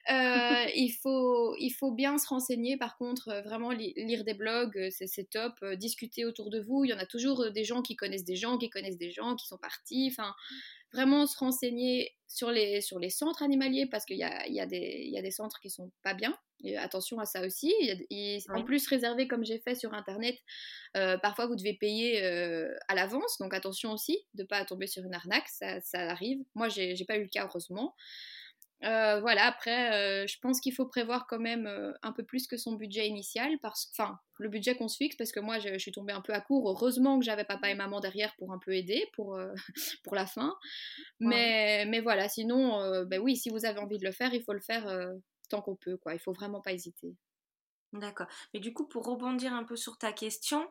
Euh, 0.10 0.66
il, 0.76 0.92
faut, 1.02 1.56
il 1.60 1.70
faut 1.70 1.92
bien 1.92 2.18
se 2.18 2.28
renseigner, 2.28 2.78
par 2.78 2.98
contre, 2.98 3.30
euh, 3.30 3.42
vraiment 3.44 3.72
lire 3.72 4.24
des 4.24 4.34
blogs, 4.34 4.78
euh, 4.78 4.90
c'est 4.90 5.30
top, 5.30 5.64
discuter 5.76 6.26
autour 6.26 6.50
de 6.50 6.60
vous, 6.60 6.84
il 6.84 6.90
y 6.90 6.94
en 6.94 6.98
a 6.98 7.06
toujours 7.06 7.52
des 7.52 7.64
gens 7.64 7.82
qui 7.82 7.96
connaissent 7.96 8.26
des 8.26 8.36
gens, 8.36 8.58
qui 8.58 8.70
connaissent 8.70 8.98
des 8.98 9.12
gens, 9.12 9.36
qui 9.36 9.46
sont 9.46 9.58
partis, 9.58 10.10
enfin, 10.12 10.34
vraiment 10.94 11.26
se 11.26 11.38
renseigner 11.38 12.16
sur 12.28 12.52
les, 12.52 12.82
sur 12.82 13.00
les 13.00 13.10
centres 13.10 13.44
animaliers 13.44 13.86
parce 13.86 14.06
qu'il 14.06 14.18
y 14.18 14.24
a, 14.24 14.48
y, 14.48 14.60
a 14.60 14.66
y 14.70 15.18
a, 15.18 15.22
des 15.22 15.32
centres 15.32 15.60
qui 15.60 15.70
sont 15.70 15.92
pas 16.04 16.14
bien. 16.14 16.38
attention 16.78 17.20
à 17.20 17.26
ça 17.26 17.46
aussi. 17.46 17.74
En 18.50 18.64
plus, 18.64 18.88
réservé 18.88 19.28
comme 19.28 19.46
j'ai 19.46 19.60
fait 19.60 19.76
sur 19.76 19.94
Internet, 19.94 20.36
euh, 20.96 21.18
parfois 21.18 21.48
vous 21.48 21.56
devez 21.56 21.74
payer 21.74 22.24
euh, 22.24 22.74
à 22.88 22.96
l'avance. 22.96 23.38
Donc 23.40 23.54
attention 23.54 23.92
aussi 23.92 24.18
de 24.34 24.44
ne 24.44 24.48
pas 24.48 24.64
tomber 24.66 24.88
sur 24.88 25.04
une 25.04 25.14
arnaque. 25.14 25.48
Ça, 25.48 25.80
ça 25.82 26.10
arrive. 26.10 26.40
Moi, 26.56 26.70
j'ai 26.70 27.06
pas 27.08 27.18
eu 27.18 27.24
le 27.24 27.30
cas, 27.30 27.46
heureusement. 27.46 27.96
Euh, 28.84 29.20
voilà, 29.22 29.46
après, 29.46 30.24
euh, 30.24 30.28
je 30.28 30.38
pense 30.40 30.62
qu'il 30.62 30.74
faut 30.74 30.86
prévoir 30.86 31.26
quand 31.26 31.40
même 31.40 31.66
euh, 31.66 31.94
un 32.04 32.12
peu 32.12 32.24
plus 32.24 32.46
que 32.46 32.58
son 32.58 32.74
budget 32.74 33.08
initial, 33.08 33.58
parce 33.62 33.90
enfin, 33.92 34.20
le 34.38 34.50
budget 34.50 34.76
qu'on 34.76 34.88
se 34.88 34.98
fixe, 34.98 35.16
parce 35.16 35.32
que 35.32 35.40
moi, 35.40 35.58
je, 35.58 35.78
suis 35.80 35.92
tombée 35.92 36.14
un 36.14 36.22
peu 36.22 36.34
à 36.34 36.42
court. 36.42 36.70
Heureusement 36.70 37.18
que 37.18 37.26
j'avais 37.26 37.44
papa 37.44 37.70
et 37.70 37.76
maman 37.76 38.00
derrière 38.00 38.36
pour 38.38 38.54
un 38.54 38.60
peu 38.60 38.76
aider 38.76 39.10
pour, 39.14 39.40
pour 40.04 40.16
la 40.16 40.28
fin. 40.28 40.56
Mais, 41.20 41.86
mais 41.88 42.02
voilà, 42.02 42.30
sinon, 42.30 43.04
ben 43.06 43.20
oui, 43.20 43.36
si 43.36 43.50
vous 43.50 43.66
avez 43.66 43.80
envie 43.80 43.98
de 43.98 44.06
le 44.06 44.12
faire, 44.12 44.34
il 44.34 44.44
faut 44.44 44.54
le 44.54 44.62
faire 44.62 44.86
tant 45.50 45.62
qu'on 45.62 45.76
peut, 45.76 45.98
quoi. 45.98 46.14
Il 46.14 46.20
faut 46.20 46.34
vraiment 46.34 46.62
pas 46.62 46.74
hésiter. 46.74 47.16
D'accord. 47.94 48.28
Mais 48.54 48.60
du 48.60 48.74
coup, 48.74 48.88
pour 48.88 49.06
rebondir 49.06 49.54
un 49.54 49.64
peu 49.64 49.76
sur 49.76 49.98
ta 49.98 50.14
question, 50.14 50.70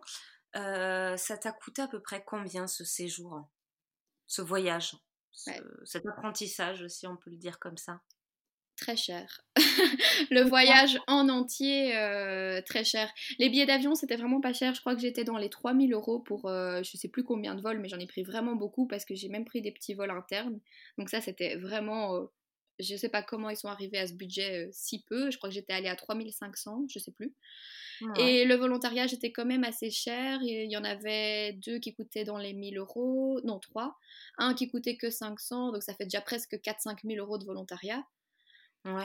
ça 0.55 1.39
t'a 1.41 1.53
coûté 1.53 1.83
à 1.83 1.89
peu 1.89 2.01
près 2.01 2.23
combien 2.25 2.69
ce 2.69 2.85
séjour, 2.85 3.49
ce 4.29 4.43
voyage? 4.43 4.97
Cet 5.37 6.07
apprentissage, 6.07 6.87
si 6.88 7.07
on 7.07 7.16
peut 7.16 7.31
le 7.31 7.37
dire 7.37 7.59
comme 7.59 7.76
ça 7.76 8.00
Très 8.76 8.97
cher. 8.97 9.40
le 10.31 10.43
voyage 10.43 10.99
en 11.07 11.31
entier, 11.31 11.97
euh, 11.97 12.61
très 12.61 12.85
cher. 12.85 13.11
Les 13.38 13.49
billets 13.49 13.64
d'avion, 13.64 13.95
c'était 13.95 14.16
vraiment 14.16 14.43
pas 14.43 14.52
cher. 14.52 14.75
Je 14.75 14.81
crois 14.81 14.95
que 14.95 15.00
j'étais 15.00 15.25
dans 15.25 15.38
les 15.38 15.49
3000 15.49 15.95
euros 15.95 16.21
pour 16.21 16.47
euh, 16.47 16.83
je 16.83 16.97
sais 16.99 17.09
plus 17.09 17.25
combien 17.25 17.55
de 17.55 17.62
vols, 17.62 17.81
mais 17.81 17.88
j'en 17.88 17.99
ai 17.99 18.07
pris 18.07 18.23
vraiment 18.23 18.55
beaucoup 18.55 18.87
parce 18.87 19.07
que 19.07 19.14
j'ai 19.14 19.31
même 19.31 19.47
pris 19.47 19.62
des 19.62 19.73
petits 19.73 19.95
vols 19.95 20.11
internes. 20.11 20.61
Donc, 20.99 21.09
ça, 21.09 21.23
c'était 21.23 21.57
vraiment. 21.57 22.16
Euh, 22.16 22.26
je 22.78 22.97
sais 22.97 23.09
pas 23.09 23.23
comment 23.23 23.50
ils 23.50 23.56
sont 23.56 23.68
arrivés 23.68 23.99
à 23.99 24.06
ce 24.06 24.12
budget 24.12 24.69
si 24.73 25.02
peu. 25.04 25.30
Je 25.30 25.36
crois 25.36 25.49
que 25.49 25.54
j'étais 25.54 25.73
allée 25.73 25.89
à 25.89 25.97
3500, 25.97 26.86
je 26.89 26.99
sais 26.99 27.12
plus. 27.12 27.34
Et 28.19 28.45
le 28.45 28.54
volontariat, 28.56 29.06
j'étais 29.06 29.32
quand 29.32 29.47
même 29.47 29.65
assez 29.65 29.91
cher. 29.91 30.41
Il 30.43 30.71
y 30.71 30.76
en 30.76 30.84
avait 30.84 31.54
deux 31.54 31.78
qui 31.78 31.95
coûtaient 31.95 32.25
dans 32.25 32.39
les 32.39 32.52
1000 32.52 32.76
euros, 32.78 33.41
non, 33.45 33.58
trois. 33.58 33.97
Un 34.39 34.54
qui 34.54 34.69
coûtait 34.69 34.97
que 34.97 35.10
500, 35.10 35.73
donc 35.73 35.82
ça 35.82 35.95
fait 35.95 36.04
déjà 36.04 36.21
presque 36.21 36.54
4-5 36.54 36.99
000 37.04 37.25
euros 37.25 37.39
de 37.39 37.45
volontariat. 37.45 38.04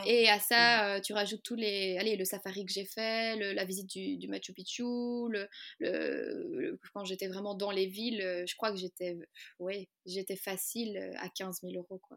Et 0.06 0.28
à 0.28 0.38
ça, 0.38 0.94
euh, 0.94 1.00
tu 1.00 1.12
rajoutes 1.12 1.42
tous 1.42 1.56
les. 1.56 1.96
Allez, 1.98 2.16
le 2.16 2.24
safari 2.24 2.64
que 2.64 2.72
j'ai 2.72 2.84
fait, 2.84 3.36
la 3.52 3.64
visite 3.64 3.88
du, 3.88 4.28
Machu 4.28 4.52
Picchu, 4.52 4.84
le, 5.28 6.78
quand 6.94 7.04
j'étais 7.04 7.26
vraiment 7.26 7.54
dans 7.54 7.72
les 7.72 7.86
villes, 7.86 8.22
euh, 8.22 8.44
je 8.46 8.54
crois 8.54 8.70
que 8.70 8.78
j'étais. 8.78 9.18
Ouais, 9.58 9.88
j'étais 10.06 10.36
facile 10.36 11.12
à 11.18 11.28
15 11.28 11.62
000 11.62 11.74
euros, 11.74 11.98
quoi. 11.98 12.16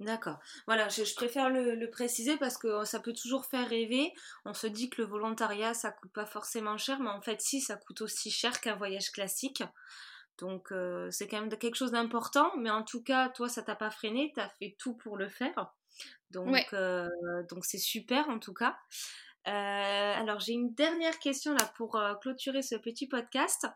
D'accord. 0.00 0.38
Voilà, 0.66 0.88
je, 0.88 1.14
préfère 1.14 1.50
le, 1.50 1.90
préciser 1.90 2.36
parce 2.36 2.56
que 2.56 2.68
euh, 2.68 2.84
ça 2.84 3.00
peut 3.00 3.12
toujours 3.12 3.46
faire 3.46 3.68
rêver. 3.68 4.12
On 4.44 4.54
se 4.54 4.68
dit 4.68 4.90
que 4.90 5.02
le 5.02 5.08
volontariat, 5.08 5.74
ça 5.74 5.90
coûte 5.90 6.12
pas 6.12 6.26
forcément 6.26 6.78
cher, 6.78 7.00
mais 7.00 7.10
en 7.10 7.20
fait, 7.20 7.40
si, 7.40 7.60
ça 7.60 7.76
coûte 7.76 8.02
aussi 8.02 8.30
cher 8.30 8.60
qu'un 8.60 8.76
voyage 8.76 9.10
classique. 9.10 9.64
Donc, 10.38 10.70
euh, 10.70 11.10
c'est 11.10 11.26
quand 11.26 11.40
même 11.40 11.50
quelque 11.50 11.74
chose 11.74 11.90
d'important. 11.90 12.56
Mais 12.58 12.70
en 12.70 12.84
tout 12.84 13.02
cas, 13.02 13.28
toi, 13.28 13.48
ça 13.48 13.62
t'a 13.62 13.74
pas 13.74 13.90
freiné, 13.90 14.30
tu 14.34 14.40
as 14.40 14.48
fait 14.60 14.76
tout 14.78 14.94
pour 14.94 15.16
le 15.16 15.28
faire. 15.28 15.74
Donc, 16.30 16.72
euh, 16.74 17.08
donc 17.50 17.64
c'est 17.64 17.78
super 17.78 18.28
en 18.28 18.38
tout 18.38 18.52
cas. 18.52 18.76
alors 19.46 20.40
j'ai 20.40 20.52
une 20.52 20.74
dernière 20.74 21.18
question 21.18 21.54
là 21.54 21.64
pour 21.76 21.98
clôturer 22.20 22.62
ce 22.62 22.76
petit 22.76 23.08
podcast. 23.08 23.66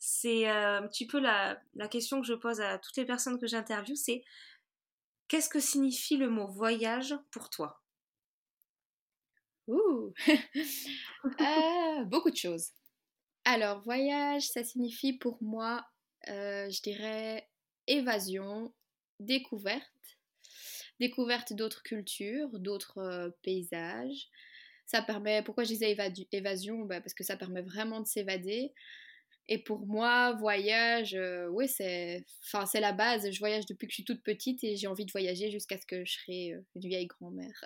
C'est 0.00 0.48
un 0.48 0.86
petit 0.88 1.06
peu 1.06 1.20
la, 1.20 1.58
la, 1.76 1.88
question 1.88 2.20
que 2.20 2.26
je 2.26 2.34
pose 2.34 2.60
à 2.60 2.78
toutes 2.78 2.96
les 2.96 3.06
personnes 3.06 3.38
que 3.38 3.46
j'interviewe, 3.46 3.94
c'est 3.94 4.24
Qu'est-ce 5.32 5.48
que 5.48 5.60
signifie 5.60 6.18
le 6.18 6.28
mot 6.28 6.46
voyage 6.46 7.14
pour 7.30 7.48
toi? 7.48 7.80
Ouh 9.66 10.12
euh, 11.40 12.04
Beaucoup 12.04 12.30
de 12.30 12.36
choses. 12.36 12.68
Alors, 13.46 13.80
voyage, 13.80 14.42
ça 14.42 14.62
signifie 14.62 15.14
pour 15.14 15.42
moi, 15.42 15.86
euh, 16.28 16.68
je 16.68 16.82
dirais, 16.82 17.48
évasion, 17.86 18.74
découverte, 19.20 19.80
découverte 21.00 21.54
d'autres 21.54 21.82
cultures, 21.82 22.50
d'autres 22.58 22.98
euh, 22.98 23.30
paysages. 23.40 24.28
Ça 24.84 25.00
permet, 25.00 25.42
pourquoi 25.42 25.64
je 25.64 25.70
disais 25.70 25.96
évasion? 26.30 26.80
Bah, 26.80 27.00
Parce 27.00 27.14
que 27.14 27.24
ça 27.24 27.38
permet 27.38 27.62
vraiment 27.62 28.02
de 28.02 28.06
s'évader. 28.06 28.74
Et 29.52 29.58
pour 29.58 29.86
moi, 29.86 30.32
voyage, 30.32 31.14
euh, 31.14 31.46
oui, 31.48 31.68
c'est, 31.68 32.24
enfin, 32.42 32.64
c'est 32.64 32.80
la 32.80 32.92
base. 32.92 33.30
Je 33.30 33.38
voyage 33.38 33.66
depuis 33.66 33.86
que 33.86 33.90
je 33.90 33.96
suis 33.96 34.04
toute 34.04 34.22
petite 34.22 34.64
et 34.64 34.76
j'ai 34.76 34.86
envie 34.86 35.04
de 35.04 35.12
voyager 35.12 35.50
jusqu'à 35.50 35.76
ce 35.76 35.84
que 35.84 36.06
je 36.06 36.12
serai 36.14 36.54
euh, 36.54 36.62
une 36.74 36.88
vieille 36.88 37.06
grand-mère. 37.06 37.62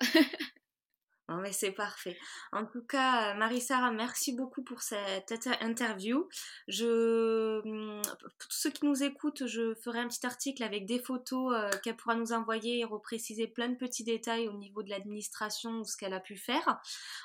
Non 1.28 1.36
mais 1.42 1.52
c'est 1.52 1.70
parfait. 1.70 2.18
En 2.50 2.66
tout 2.66 2.82
cas, 2.82 3.34
Marie-Sara, 3.34 3.92
merci 3.92 4.34
beaucoup 4.34 4.64
pour 4.64 4.82
cette 4.82 5.32
interview. 5.60 6.28
Je, 6.66 7.60
hum, 7.64 8.02
pour 8.02 8.30
tous 8.36 8.50
ceux 8.50 8.70
qui 8.70 8.84
nous 8.84 9.04
écoutent, 9.04 9.46
je 9.46 9.72
ferai 9.76 10.00
un 10.00 10.08
petit 10.08 10.26
article 10.26 10.64
avec 10.64 10.86
des 10.86 10.98
photos 10.98 11.54
euh, 11.54 11.70
qu'elle 11.84 11.94
pourra 11.94 12.16
nous 12.16 12.32
envoyer 12.32 12.80
et 12.80 12.84
repréciser 12.84 13.46
plein 13.46 13.68
de 13.68 13.76
petits 13.76 14.02
détails 14.02 14.48
au 14.48 14.54
niveau 14.54 14.82
de 14.82 14.90
l'administration 14.90 15.70
ou 15.70 15.84
ce 15.84 15.96
qu'elle 15.96 16.14
a 16.14 16.20
pu 16.20 16.36
faire. 16.36 16.80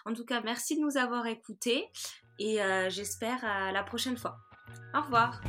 En 0.06 0.14
tout 0.14 0.24
cas, 0.24 0.40
merci 0.42 0.76
de 0.76 0.82
nous 0.82 0.98
avoir 0.98 1.26
écoutés 1.26 1.88
et 2.38 2.60
j'espère 2.90 3.44
à 3.44 3.72
la 3.72 3.84
prochaine 3.84 4.18
fois. 4.18 4.40
Au 4.94 5.02
revoir. 5.02 5.42